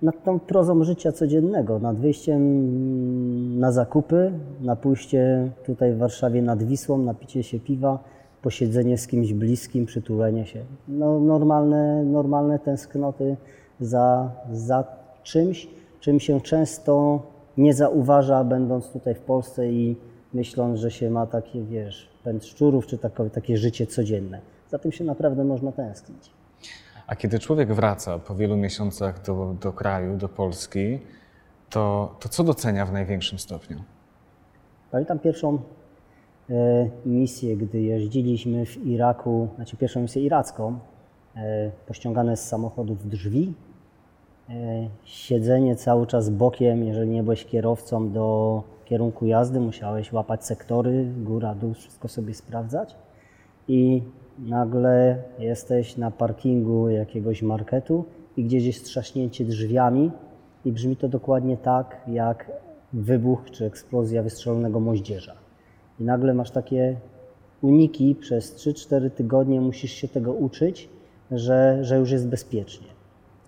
Nad 0.02 0.24
tą 0.24 0.40
prozą 0.40 0.84
życia 0.84 1.12
codziennego, 1.12 1.78
nad 1.78 1.96
wyjściem 1.96 3.58
na 3.58 3.72
zakupy, 3.72 4.32
na 4.60 4.76
pójście 4.76 5.48
tutaj 5.66 5.92
w 5.92 5.98
Warszawie 5.98 6.42
nad 6.42 6.62
Wisłą, 6.62 6.98
napicie 6.98 7.42
się 7.42 7.60
piwa, 7.60 7.98
posiedzenie 8.42 8.98
z 8.98 9.06
kimś 9.06 9.32
bliskim, 9.32 9.86
przytulenie 9.86 10.46
się. 10.46 10.64
No, 10.88 11.20
normalne, 11.20 12.04
normalne 12.04 12.58
tęsknoty 12.58 13.36
za, 13.80 14.30
za 14.52 14.84
czymś, 15.22 15.68
czym 16.00 16.20
się 16.20 16.40
często 16.40 17.22
nie 17.56 17.74
zauważa, 17.74 18.44
będąc 18.44 18.88
tutaj 18.88 19.14
w 19.14 19.20
Polsce 19.20 19.68
i 19.68 19.96
myśląc, 20.34 20.80
że 20.80 20.90
się 20.90 21.10
ma 21.10 21.26
takie, 21.26 21.62
wiesz, 21.62 22.08
pęd 22.24 22.44
szczurów, 22.44 22.86
czy 22.86 22.98
takie, 22.98 23.30
takie 23.30 23.56
życie 23.56 23.86
codzienne. 23.86 24.40
Za 24.70 24.78
tym 24.78 24.92
się 24.92 25.04
naprawdę 25.04 25.44
można 25.44 25.72
tęsknić. 25.72 26.30
A 27.06 27.16
kiedy 27.16 27.38
człowiek 27.38 27.72
wraca 27.72 28.18
po 28.18 28.34
wielu 28.34 28.56
miesiącach 28.56 29.22
do, 29.22 29.54
do 29.60 29.72
kraju, 29.72 30.16
do 30.16 30.28
Polski, 30.28 30.98
to, 31.70 32.16
to 32.20 32.28
co 32.28 32.44
docenia 32.44 32.86
w 32.86 32.92
największym 32.92 33.38
stopniu? 33.38 33.82
Pamiętam 34.90 35.18
pierwszą 35.18 35.58
e, 36.50 36.90
misję, 37.06 37.56
gdy 37.56 37.80
jeździliśmy 37.80 38.66
w 38.66 38.86
Iraku, 38.86 39.48
znaczy 39.56 39.76
pierwszą 39.76 40.00
misję 40.00 40.22
iracką, 40.22 40.78
e, 41.36 41.70
pościągane 41.86 42.36
z 42.36 42.48
samochodów 42.48 43.08
drzwi, 43.08 43.54
siedzenie 45.04 45.76
cały 45.76 46.06
czas 46.06 46.30
bokiem, 46.30 46.84
jeżeli 46.84 47.10
nie 47.10 47.22
byłeś 47.22 47.44
kierowcą 47.44 48.12
do 48.12 48.62
kierunku 48.84 49.26
jazdy, 49.26 49.60
musiałeś 49.60 50.12
łapać 50.12 50.44
sektory, 50.46 51.06
góra, 51.16 51.54
dół, 51.54 51.74
wszystko 51.74 52.08
sobie 52.08 52.34
sprawdzać 52.34 52.96
i 53.68 54.02
nagle 54.38 55.22
jesteś 55.38 55.96
na 55.96 56.10
parkingu 56.10 56.88
jakiegoś 56.88 57.42
marketu 57.42 58.04
i 58.36 58.44
gdzieś 58.44 58.64
jest 58.64 58.84
trzaśnięcie 58.84 59.44
drzwiami 59.44 60.10
i 60.64 60.72
brzmi 60.72 60.96
to 60.96 61.08
dokładnie 61.08 61.56
tak, 61.56 62.00
jak 62.08 62.52
wybuch 62.92 63.50
czy 63.50 63.64
eksplozja 63.64 64.22
wystrzelonego 64.22 64.80
moździerza. 64.80 65.34
I 66.00 66.04
nagle 66.04 66.34
masz 66.34 66.50
takie 66.50 66.96
uniki, 67.62 68.14
przez 68.14 68.56
3-4 68.56 69.10
tygodnie 69.10 69.60
musisz 69.60 69.92
się 69.92 70.08
tego 70.08 70.32
uczyć, 70.32 70.88
że, 71.30 71.78
że 71.84 71.98
już 71.98 72.10
jest 72.10 72.28
bezpiecznie. 72.28 72.91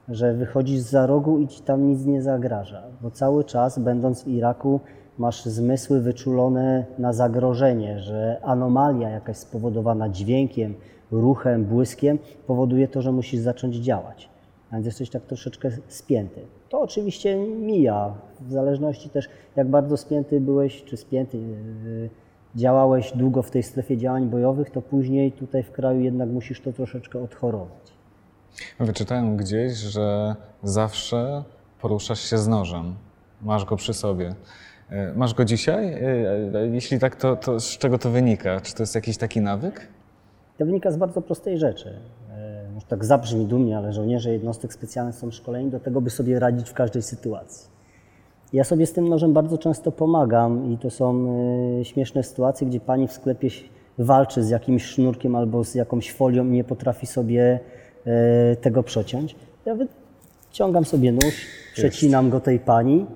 Że 0.09 0.35
wychodzisz 0.35 0.81
za 0.81 1.07
rogu 1.07 1.39
i 1.39 1.49
ci 1.49 1.63
tam 1.63 1.89
nic 1.89 2.05
nie 2.05 2.23
zagraża, 2.23 2.83
bo 3.03 3.11
cały 3.11 3.45
czas, 3.45 3.79
będąc 3.79 4.25
w 4.25 4.29
Iraku, 4.29 4.81
masz 5.19 5.45
zmysły 5.45 6.01
wyczulone 6.01 6.85
na 6.99 7.13
zagrożenie, 7.13 7.99
że 7.99 8.41
anomalia 8.43 9.11
jakaś 9.11 9.37
spowodowana 9.37 10.09
dźwiękiem, 10.09 10.75
ruchem, 11.11 11.65
błyskiem 11.65 12.19
powoduje 12.47 12.89
to, 12.89 13.03
że 13.03 13.13
musisz 13.13 13.41
zacząć 13.41 13.77
działać. 13.77 14.29
Więc 14.73 14.87
jesteś 14.87 15.11
tak 15.11 15.23
troszeczkę 15.23 15.71
spięty. 15.89 16.41
To 16.69 16.81
oczywiście 16.81 17.37
mija, 17.47 18.15
w 18.41 18.53
zależności 18.53 19.11
też 19.11 19.29
jak 19.57 19.69
bardzo 19.69 19.97
spięty 19.97 20.41
byłeś, 20.41 20.85
czy 20.85 20.97
spięty, 20.97 21.39
yy, 21.39 22.11
działałeś 22.55 23.13
długo 23.17 23.43
w 23.43 23.51
tej 23.51 23.63
strefie 23.63 23.97
działań 23.97 24.27
bojowych, 24.27 24.71
to 24.71 24.83
później 24.83 25.33
tutaj 25.33 25.63
w 25.63 25.73
kraju 25.73 26.01
jednak 26.01 26.29
musisz 26.29 26.61
to 26.61 26.73
troszeczkę 26.73 27.23
odchorować. 27.23 27.94
Wyczytałem 28.81 29.37
gdzieś, 29.37 29.73
że 29.73 30.35
zawsze 30.63 31.45
poruszasz 31.81 32.21
się 32.21 32.39
z 32.39 32.49
nożem. 32.49 32.95
Masz 33.43 33.65
go 33.65 33.77
przy 33.77 33.95
sobie. 33.95 34.35
E, 34.91 35.13
Masz 35.15 35.35
go 35.35 35.45
dzisiaj? 35.45 35.93
E, 35.93 35.99
e, 36.61 36.67
Jeśli 36.73 36.99
tak, 36.99 37.17
to, 37.17 37.37
to 37.37 37.61
z 37.61 37.79
czego 37.79 37.99
to 37.99 38.11
wynika? 38.11 38.61
Czy 38.61 38.75
to 38.75 38.83
jest 38.83 38.95
jakiś 38.95 39.17
taki 39.17 39.41
nawyk? 39.41 39.89
To 40.59 40.67
wynika 40.67 40.91
z 40.91 40.97
bardzo 40.97 41.23
prostej 41.23 41.59
rzeczy. 41.59 41.99
Może 42.75 42.87
tak 42.87 43.05
zabrzmi 43.05 43.47
dumnie, 43.47 43.79
ale 43.79 43.93
żołnierze 43.93 44.33
jednostek 44.33 44.73
specjalnych 44.73 45.15
są 45.15 45.31
szkoleni 45.31 45.71
do 45.71 45.81
tego, 45.81 46.01
by 46.01 46.11
sobie 46.11 46.39
radzić 46.39 46.71
w 46.71 46.75
każdej 46.75 47.03
sytuacji. 47.03 47.69
Ja 48.53 48.65
sobie 48.65 48.87
z 48.87 48.93
tym 48.93 49.09
nożem 49.09 49.33
bardzo 49.33 49.59
często 49.59 49.93
pomagam 49.93 50.73
i 50.73 50.79
to 50.79 50.91
są 50.91 51.27
śmieszne 51.83 52.23
sytuacje, 52.23 52.67
gdzie 52.67 52.81
pani 52.81 53.09
w 53.09 53.13
sklepie 53.13 53.49
walczy 53.99 54.45
z 54.45 54.51
jakimś 54.51 54.85
sznurkiem 54.85 55.37
albo 55.37 55.65
z 55.65 55.75
jakąś 55.75 56.13
folią 56.13 56.47
i 56.47 56.51
nie 56.51 56.65
potrafi 56.65 57.07
sobie 57.07 57.61
tego 58.61 58.83
przeciąć. 58.83 59.37
Ja 59.67 59.75
wyciągam 59.75 60.85
sobie 60.85 61.13
nóż, 61.13 61.47
przecinam 61.75 62.31
go 62.31 62.41
tej 62.41 62.59
pani, 62.59 63.07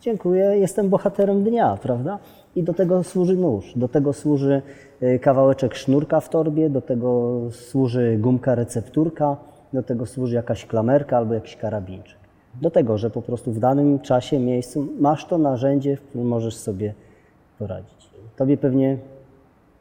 Dziękuję, 0.00 0.44
jestem 0.44 0.88
bohaterem 0.88 1.44
dnia, 1.44 1.78
prawda? 1.82 2.18
I 2.56 2.62
do 2.62 2.74
tego 2.74 3.04
służy 3.04 3.36
nóż, 3.36 3.72
do 3.76 3.88
tego 3.88 4.12
służy 4.12 4.62
y, 5.02 5.18
kawałeczek 5.18 5.74
sznurka 5.74 6.20
w 6.20 6.28
torbie, 6.28 6.70
do 6.70 6.80
tego 6.80 7.40
służy 7.50 8.18
gumka 8.20 8.54
recepturka, 8.54 9.36
do 9.72 9.82
tego 9.82 10.06
służy 10.06 10.34
jakaś 10.34 10.66
klamerka 10.66 11.16
albo 11.16 11.34
jakiś 11.34 11.56
karabinczyk. 11.56 12.18
Do 12.62 12.70
tego, 12.70 12.98
że 12.98 13.10
po 13.10 13.22
prostu 13.22 13.52
w 13.52 13.58
danym 13.58 14.00
czasie, 14.00 14.38
miejscu 14.38 14.86
masz 15.00 15.24
to 15.24 15.38
narzędzie, 15.38 15.96
w 15.96 16.02
którym 16.02 16.26
możesz 16.26 16.56
sobie 16.56 16.94
poradzić. 17.58 18.10
Tobie 18.36 18.56
pewnie, 18.56 18.98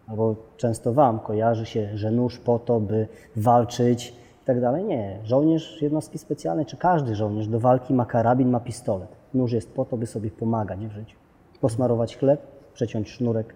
albo 0.08 0.36
często 0.58 0.94
Wam 0.94 1.20
kojarzy 1.20 1.66
się, 1.66 1.90
że 1.98 2.12
nóż 2.12 2.38
po 2.40 2.60
to, 2.60 2.80
by 2.80 3.08
walczyć 3.36 4.10
i 4.44 4.46
tak 4.46 4.62
dalej. 4.62 4.84
Nie. 4.84 5.20
Żołnierz 5.24 5.82
jednostki 5.82 6.18
specjalnej, 6.18 6.66
czy 6.66 6.78
każdy 6.78 7.16
żołnierz 7.16 7.48
do 7.48 7.60
walki 7.60 7.94
ma 7.94 8.06
karabin, 8.06 8.50
ma 8.50 8.60
pistolet. 8.60 9.10
Nóż 9.34 9.52
jest 9.52 9.72
po 9.74 9.86
to, 9.86 9.98
by 9.98 10.06
sobie 10.08 10.32
pomagać 10.32 10.80
w 10.88 10.92
życiu. 10.92 11.18
Posmarować 11.62 12.18
chleb, 12.18 12.42
przeciąć 12.74 13.10
sznurek. 13.10 13.54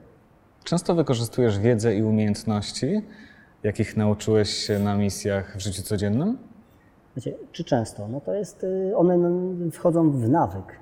Często 0.64 0.96
wykorzystujesz 0.96 1.60
wiedzę 1.60 1.96
i 1.96 2.04
umiejętności, 2.04 3.02
jakich 3.64 3.98
nauczyłeś 3.98 4.50
się 4.50 4.80
na 4.80 4.96
misjach 4.96 5.58
w 5.58 5.60
życiu 5.60 5.82
codziennym? 5.82 6.38
Wiecie, 7.16 7.34
czy 7.52 7.64
często? 7.64 8.08
No 8.08 8.22
to 8.22 8.34
jest, 8.34 8.64
y, 8.64 8.94
one 8.98 9.14
n- 9.14 9.72
wchodzą 9.72 10.12
w 10.12 10.30
nawyk. 10.30 10.80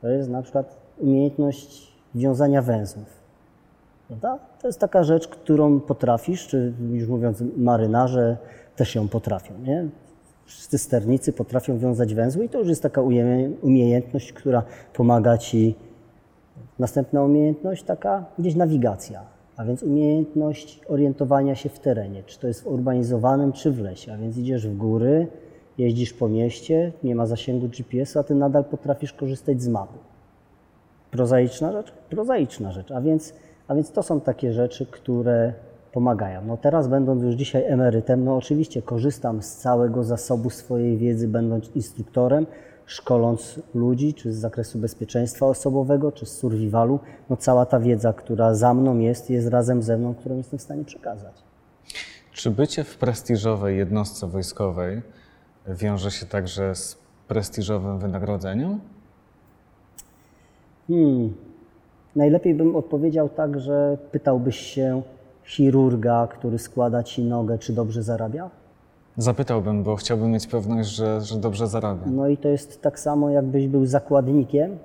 To 0.00 0.08
jest 0.08 0.30
na 0.30 0.42
przykład 0.42 0.76
umiejętność 0.98 1.92
wiązania 2.14 2.62
węzłów. 2.62 3.19
Prawda? 4.10 4.38
To 4.60 4.68
jest 4.68 4.80
taka 4.80 5.02
rzecz, 5.02 5.28
którą 5.28 5.80
potrafisz, 5.80 6.46
czy 6.46 6.72
już 6.92 7.08
mówiąc 7.08 7.42
marynarze 7.56 8.36
też 8.76 8.94
ją 8.94 9.08
potrafią. 9.08 9.54
Nie? 9.64 9.88
Wszyscy 10.44 10.78
sternicy 10.78 11.32
potrafią 11.32 11.78
wiązać 11.78 12.14
węzły 12.14 12.44
i 12.44 12.48
to 12.48 12.58
już 12.58 12.68
jest 12.68 12.82
taka 12.82 13.02
umiejętność, 13.62 14.32
która 14.32 14.62
pomaga 14.94 15.38
Ci. 15.38 15.74
Następna 16.78 17.22
umiejętność 17.22 17.82
taka 17.82 18.24
gdzieś 18.38 18.54
nawigacja, 18.54 19.22
a 19.56 19.64
więc 19.64 19.82
umiejętność 19.82 20.80
orientowania 20.88 21.54
się 21.54 21.68
w 21.68 21.78
terenie, 21.78 22.22
czy 22.22 22.38
to 22.38 22.46
jest 22.46 22.62
w 22.62 22.66
urbanizowanym, 22.66 23.52
czy 23.52 23.72
w 23.72 23.80
lesie, 23.80 24.12
a 24.12 24.16
więc 24.16 24.36
idziesz 24.36 24.68
w 24.68 24.76
góry, 24.76 25.26
jeździsz 25.78 26.12
po 26.12 26.28
mieście, 26.28 26.92
nie 27.04 27.14
ma 27.14 27.26
zasięgu 27.26 27.68
GPS-u, 27.68 28.18
a 28.18 28.22
Ty 28.22 28.34
nadal 28.34 28.64
potrafisz 28.64 29.12
korzystać 29.12 29.62
z 29.62 29.68
mapy. 29.68 29.98
Prozaiczna 31.10 31.72
rzecz? 31.72 31.92
Prozaiczna 32.10 32.72
rzecz. 32.72 32.90
A 32.90 33.00
więc, 33.00 33.34
a 33.70 33.74
więc 33.74 33.92
to 33.92 34.02
są 34.02 34.20
takie 34.20 34.52
rzeczy, 34.52 34.86
które 34.86 35.52
pomagają. 35.92 36.44
No 36.44 36.56
teraz, 36.56 36.88
będąc 36.88 37.22
już 37.22 37.34
dzisiaj 37.34 37.64
emerytem, 37.64 38.24
no 38.24 38.36
oczywiście 38.36 38.82
korzystam 38.82 39.42
z 39.42 39.56
całego 39.56 40.04
zasobu 40.04 40.50
swojej 40.50 40.96
wiedzy, 40.96 41.28
będąc 41.28 41.76
instruktorem, 41.76 42.46
szkoląc 42.86 43.60
ludzi, 43.74 44.14
czy 44.14 44.32
z 44.32 44.36
zakresu 44.36 44.78
bezpieczeństwa 44.78 45.46
osobowego, 45.46 46.12
czy 46.12 46.26
z 46.26 46.38
survivalu. 46.38 47.00
No 47.30 47.36
cała 47.36 47.66
ta 47.66 47.80
wiedza, 47.80 48.12
która 48.12 48.54
za 48.54 48.74
mną 48.74 48.98
jest, 48.98 49.30
jest 49.30 49.48
razem 49.48 49.82
ze 49.82 49.98
mną, 49.98 50.14
którą 50.14 50.36
jestem 50.36 50.58
w 50.58 50.62
stanie 50.62 50.84
przekazać. 50.84 51.34
Czy 52.32 52.50
bycie 52.50 52.84
w 52.84 52.96
prestiżowej 52.96 53.78
jednostce 53.78 54.26
wojskowej 54.26 55.02
wiąże 55.68 56.10
się 56.10 56.26
także 56.26 56.74
z 56.74 56.98
prestiżowym 57.28 57.98
wynagrodzeniem? 57.98 58.80
Hmm. 60.88 61.49
Najlepiej 62.16 62.54
bym 62.54 62.76
odpowiedział 62.76 63.28
tak, 63.28 63.60
że 63.60 63.98
pytałbyś 64.12 64.56
się 64.56 65.02
chirurga, 65.44 66.26
który 66.26 66.58
składa 66.58 67.02
ci 67.02 67.24
nogę, 67.24 67.58
czy 67.58 67.72
dobrze 67.72 68.02
zarabia? 68.02 68.50
Zapytałbym, 69.16 69.82
bo 69.82 69.96
chciałbym 69.96 70.30
mieć 70.30 70.46
pewność, 70.46 70.90
że, 70.90 71.20
że 71.20 71.36
dobrze 71.36 71.66
zarabia. 71.66 72.06
No 72.06 72.28
i 72.28 72.36
to 72.36 72.48
jest 72.48 72.82
tak 72.82 73.00
samo, 73.00 73.30
jakbyś 73.30 73.68
był 73.68 73.86
zakładnikiem 73.86 74.78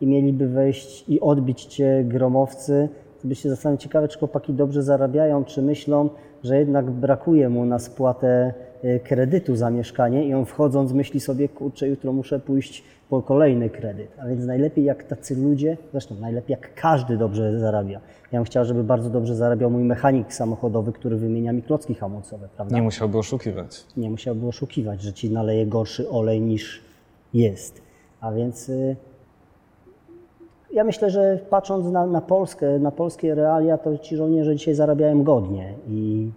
i 0.00 0.06
mieliby 0.06 0.48
wejść 0.48 1.04
i 1.08 1.20
odbić 1.20 1.64
cię 1.64 2.04
gromowcy 2.04 2.88
by 3.28 3.34
się 3.34 3.50
zastanawiać, 3.50 3.82
ciekawe, 3.82 4.08
czy 4.08 4.18
chłopaki 4.18 4.52
dobrze 4.52 4.82
zarabiają, 4.82 5.44
czy 5.44 5.62
myślą, 5.62 6.08
że 6.44 6.58
jednak 6.58 6.90
brakuje 6.90 7.48
mu 7.48 7.64
na 7.66 7.78
spłatę 7.78 8.54
y, 8.84 9.00
kredytu 9.04 9.56
za 9.56 9.70
mieszkanie 9.70 10.28
i 10.28 10.34
on 10.34 10.46
wchodząc 10.46 10.92
myśli 10.92 11.20
sobie, 11.20 11.48
kurczę, 11.48 11.88
jutro 11.88 12.12
muszę 12.12 12.40
pójść 12.40 12.84
po 13.08 13.22
kolejny 13.22 13.70
kredyt. 13.70 14.08
A 14.18 14.26
więc 14.26 14.44
najlepiej 14.44 14.84
jak 14.84 15.02
tacy 15.02 15.36
ludzie, 15.36 15.76
zresztą 15.92 16.14
najlepiej 16.14 16.56
jak 16.60 16.74
każdy 16.74 17.16
dobrze 17.16 17.58
zarabia. 17.58 18.00
Ja 18.32 18.38
bym 18.38 18.44
chciał, 18.44 18.64
żeby 18.64 18.84
bardzo 18.84 19.10
dobrze 19.10 19.34
zarabiał 19.34 19.70
mój 19.70 19.84
mechanik 19.84 20.32
samochodowy, 20.32 20.92
który 20.92 21.16
wymienia 21.16 21.52
mi 21.52 21.62
klocki 21.62 21.94
hamulcowe, 21.94 22.48
prawda? 22.56 22.76
Nie 22.76 22.82
musiałby 22.82 23.18
oszukiwać. 23.18 23.84
nie 23.96 24.10
musiałby 24.10 24.46
oszukiwać, 24.46 25.02
że 25.02 25.12
ci 25.12 25.30
naleje 25.30 25.66
gorszy 25.66 26.10
olej 26.10 26.40
niż 26.40 26.82
jest. 27.34 27.82
A 28.20 28.32
więc 28.32 28.68
y, 28.68 28.96
ja 30.74 30.84
myślę, 30.84 31.10
że 31.10 31.38
patrząc 31.50 31.86
na, 31.86 32.06
na 32.06 32.20
Polskę, 32.20 32.78
na 32.78 32.90
polskie 32.90 33.34
realia, 33.34 33.78
to 33.78 33.98
ci 33.98 34.16
żołnierze 34.16 34.56
dzisiaj 34.56 34.74
zarabiają 34.74 35.22
godnie 35.22 35.74
i, 35.88 36.30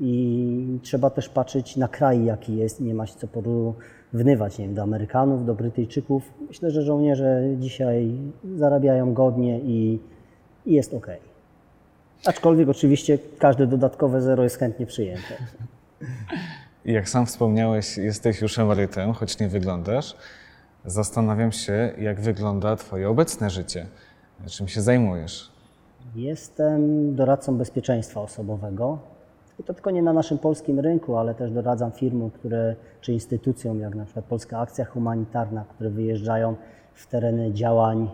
i 0.00 0.78
trzeba 0.82 1.10
też 1.10 1.28
patrzeć 1.28 1.76
na 1.76 1.88
kraj, 1.88 2.24
jaki 2.24 2.56
jest. 2.56 2.80
Nie 2.80 2.94
ma 2.94 3.06
się 3.06 3.14
co 3.14 3.26
porównywać 3.28 4.58
nie 4.58 4.64
wiem, 4.64 4.74
do 4.74 4.82
Amerykanów, 4.82 5.46
do 5.46 5.54
Brytyjczyków. 5.54 6.32
Myślę, 6.48 6.70
że 6.70 6.82
żołnierze 6.82 7.42
dzisiaj 7.58 8.10
zarabiają 8.56 9.14
godnie 9.14 9.60
i, 9.60 9.98
i 10.66 10.72
jest 10.72 10.94
ok. 10.94 11.06
Aczkolwiek 12.26 12.68
oczywiście 12.68 13.18
każde 13.38 13.66
dodatkowe 13.66 14.22
zero 14.22 14.42
jest 14.42 14.56
chętnie 14.56 14.86
przyjęte. 14.86 15.34
Jak 16.84 17.08
sam 17.08 17.26
wspomniałeś, 17.26 17.96
jesteś 17.96 18.40
już 18.40 18.58
emerytem, 18.58 19.12
choć 19.12 19.38
nie 19.38 19.48
wyglądasz. 19.48 20.16
Zastanawiam 20.84 21.52
się, 21.52 21.92
jak 21.98 22.20
wygląda 22.20 22.76
Twoje 22.76 23.08
obecne 23.08 23.50
życie. 23.50 23.86
Czym 24.46 24.68
się 24.68 24.80
zajmujesz? 24.80 25.52
Jestem 26.14 27.14
doradcą 27.14 27.56
bezpieczeństwa 27.58 28.20
osobowego. 28.20 28.98
I 29.58 29.62
to 29.62 29.74
tylko 29.74 29.90
nie 29.90 30.02
na 30.02 30.12
naszym 30.12 30.38
polskim 30.38 30.80
rynku, 30.80 31.16
ale 31.16 31.34
też 31.34 31.50
doradzam 31.50 31.92
firmom, 31.92 32.30
które, 32.30 32.76
czy 33.00 33.12
instytucjom, 33.12 33.80
jak 33.80 33.94
na 33.94 34.04
przykład 34.04 34.24
Polska 34.24 34.58
Akcja 34.58 34.84
Humanitarna, 34.84 35.64
które 35.64 35.90
wyjeżdżają 35.90 36.56
w 36.94 37.06
tereny 37.06 37.52
działań 37.52 38.10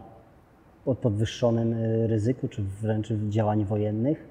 o 0.86 0.94
podwyższonym 0.94 1.72
y, 1.72 2.06
ryzyku, 2.06 2.48
czy 2.48 2.62
wręcz 2.62 3.12
działań 3.28 3.64
wojennych. 3.64 4.28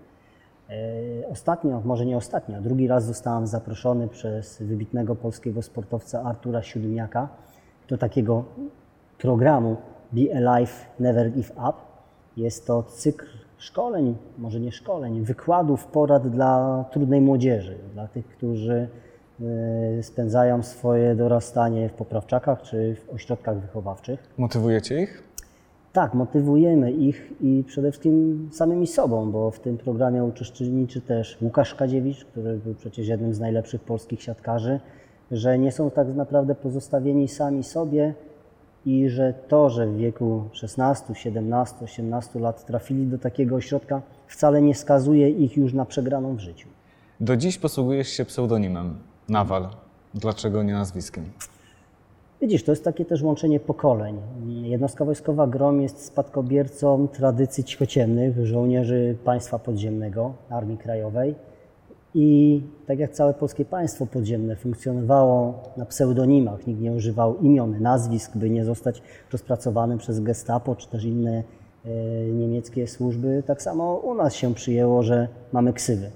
E, 0.69 1.27
Ostatnio, 1.27 1.81
może 1.85 2.05
nie 2.05 2.17
ostatnio, 2.17 2.61
drugi 2.61 2.87
raz 2.87 3.05
zostałam 3.05 3.47
zaproszony 3.47 4.07
przez 4.07 4.61
wybitnego 4.61 5.15
polskiego 5.15 5.61
sportowca 5.61 6.23
Artura 6.23 6.63
Siódmiaka 6.63 7.29
do 7.89 7.97
takiego 7.97 8.43
programu 9.17 9.77
Be 10.11 10.21
Alive, 10.35 10.85
Never 10.99 11.31
Give 11.31 11.51
Up. 11.51 11.73
Jest 12.37 12.67
to 12.67 12.83
cykl 12.83 13.25
szkoleń, 13.57 14.15
może 14.37 14.59
nie 14.59 14.71
szkoleń, 14.71 15.21
wykładów, 15.21 15.85
porad 15.85 16.27
dla 16.27 16.85
trudnej 16.91 17.21
młodzieży, 17.21 17.77
dla 17.93 18.07
tych, 18.07 18.27
którzy 18.27 18.87
e, 19.41 20.03
spędzają 20.03 20.63
swoje 20.63 21.15
dorastanie 21.15 21.89
w 21.89 21.93
poprawczakach 21.93 22.61
czy 22.61 22.95
w 22.95 23.13
ośrodkach 23.13 23.61
wychowawczych. 23.61 24.33
Motywujecie 24.37 25.01
ich? 25.01 25.23
Tak, 25.93 26.13
motywujemy 26.13 26.91
ich 26.91 27.31
i 27.41 27.63
przede 27.67 27.91
wszystkim 27.91 28.49
samymi 28.53 28.87
sobą, 28.87 29.31
bo 29.31 29.51
w 29.51 29.59
tym 29.59 29.77
programie 29.77 30.23
uczestniczy 30.23 31.01
też 31.01 31.37
Łukasz 31.41 31.75
Kadziewicz, 31.75 32.25
który 32.25 32.57
był 32.57 32.73
przecież 32.73 33.07
jednym 33.07 33.33
z 33.33 33.39
najlepszych 33.39 33.81
polskich 33.81 34.21
siatkarzy, 34.21 34.79
że 35.31 35.59
nie 35.59 35.71
są 35.71 35.91
tak 35.91 36.15
naprawdę 36.15 36.55
pozostawieni 36.55 37.27
sami 37.27 37.63
sobie 37.63 38.13
i 38.85 39.09
że 39.09 39.33
to, 39.47 39.69
że 39.69 39.87
w 39.87 39.97
wieku 39.97 40.43
16, 40.51 41.15
17, 41.15 41.75
18 41.81 42.39
lat 42.39 42.65
trafili 42.65 43.07
do 43.07 43.17
takiego 43.17 43.55
ośrodka, 43.55 44.01
wcale 44.27 44.61
nie 44.61 44.75
skazuje 44.75 45.29
ich 45.29 45.57
już 45.57 45.73
na 45.73 45.85
przegraną 45.85 46.35
w 46.35 46.39
życiu. 46.39 46.67
Do 47.19 47.37
dziś 47.37 47.57
posługujesz 47.57 48.07
się 48.07 48.25
pseudonimem 48.25 48.97
Nawal. 49.29 49.67
Dlaczego 50.13 50.63
nie 50.63 50.73
nazwiskiem? 50.73 51.23
Widzisz, 52.41 52.63
to 52.63 52.71
jest 52.71 52.83
takie 52.83 53.05
też 53.05 53.21
łączenie 53.21 53.59
pokoleń. 53.59 54.17
Jednostka 54.47 55.05
wojskowa 55.05 55.47
GROM 55.47 55.81
jest 55.81 56.05
spadkobiercą 56.05 57.07
tradycji 57.07 57.63
cichociemnych 57.63 58.45
żołnierzy 58.45 59.17
państwa 59.23 59.59
podziemnego, 59.59 60.33
Armii 60.49 60.77
Krajowej. 60.77 61.35
I 62.17 62.61
tak 62.87 62.99
jak 62.99 63.11
całe 63.11 63.33
polskie 63.33 63.65
państwo 63.65 64.05
podziemne 64.05 64.55
funkcjonowało 64.55 65.63
na 65.77 65.85
pseudonimach, 65.85 66.67
nikt 66.67 66.81
nie 66.81 66.91
używał 66.91 67.37
imion, 67.37 67.81
nazwisk, 67.81 68.37
by 68.37 68.49
nie 68.49 68.65
zostać 68.65 69.01
rozpracowanym 69.31 69.97
przez 69.97 70.19
gestapo 70.19 70.75
czy 70.75 70.89
też 70.89 71.03
inne 71.03 71.43
e, 71.85 71.89
niemieckie 72.25 72.87
służby, 72.87 73.43
tak 73.45 73.61
samo 73.61 73.95
u 73.95 74.15
nas 74.15 74.35
się 74.35 74.53
przyjęło, 74.53 75.03
że 75.03 75.27
mamy 75.53 75.73
ksywy. 75.73 76.11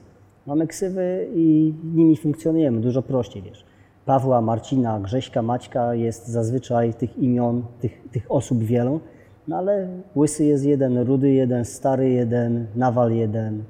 Mamy 0.48 0.68
ksywy 0.68 1.28
i 1.36 1.74
nimi 1.94 2.18
funkcjonujemy 2.18 2.82
dużo 2.82 3.02
prościej, 3.02 3.42
wiesz. 3.42 3.66
Pawła, 4.06 4.42
Marcina, 4.42 5.00
Grześka, 5.00 5.42
Maćka 5.42 5.96
jest 5.96 6.28
zazwyczaj 6.28 6.94
tych 6.94 7.18
imion, 7.18 7.64
tych, 7.82 8.04
tych 8.12 8.26
osób 8.30 8.64
wielu, 8.64 9.00
no 9.48 9.58
ale 9.58 9.88
łysy 10.16 10.46
jest 10.46 10.66
jeden, 10.66 10.98
rudy 10.98 11.32
jeden, 11.32 11.66
stary 11.66 12.10
jeden, 12.10 12.68
nawal 12.76 13.12
jeden. 13.12 13.64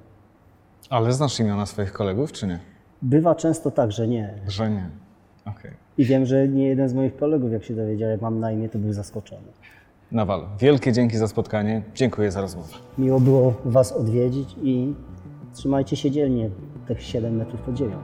Ale 0.89 1.13
znasz 1.13 1.39
imiona 1.39 1.65
swoich 1.65 1.93
kolegów, 1.93 2.31
czy 2.31 2.47
nie? 2.47 2.59
Bywa 3.01 3.35
często 3.35 3.71
tak, 3.71 3.91
że 3.91 4.07
nie. 4.07 4.33
Że 4.47 4.69
nie. 4.69 4.89
Okej. 5.45 5.71
I 5.97 6.05
wiem, 6.05 6.25
że 6.25 6.47
nie 6.47 6.67
jeden 6.67 6.89
z 6.89 6.93
moich 6.93 7.15
kolegów, 7.15 7.51
jak 7.51 7.63
się 7.63 7.75
dowiedział, 7.75 8.09
jak 8.09 8.21
mam 8.21 8.39
na 8.39 8.51
imię, 8.51 8.69
to 8.69 8.79
był 8.79 8.93
zaskoczony. 8.93 9.47
Nawal, 10.11 10.45
wielkie 10.59 10.93
dzięki 10.93 11.17
za 11.17 11.27
spotkanie. 11.27 11.81
Dziękuję 11.95 12.31
za 12.31 12.41
rozmowę. 12.41 12.73
Miło 12.97 13.19
było 13.19 13.53
Was 13.65 13.91
odwiedzić 13.91 14.55
i 14.63 14.93
trzymajcie 15.53 15.95
się 15.95 16.11
dzielnie 16.11 16.49
tych 16.87 17.03
7 17.03 17.35
metrów 17.35 17.61
pod 17.61 17.77
ziemią. 17.77 17.97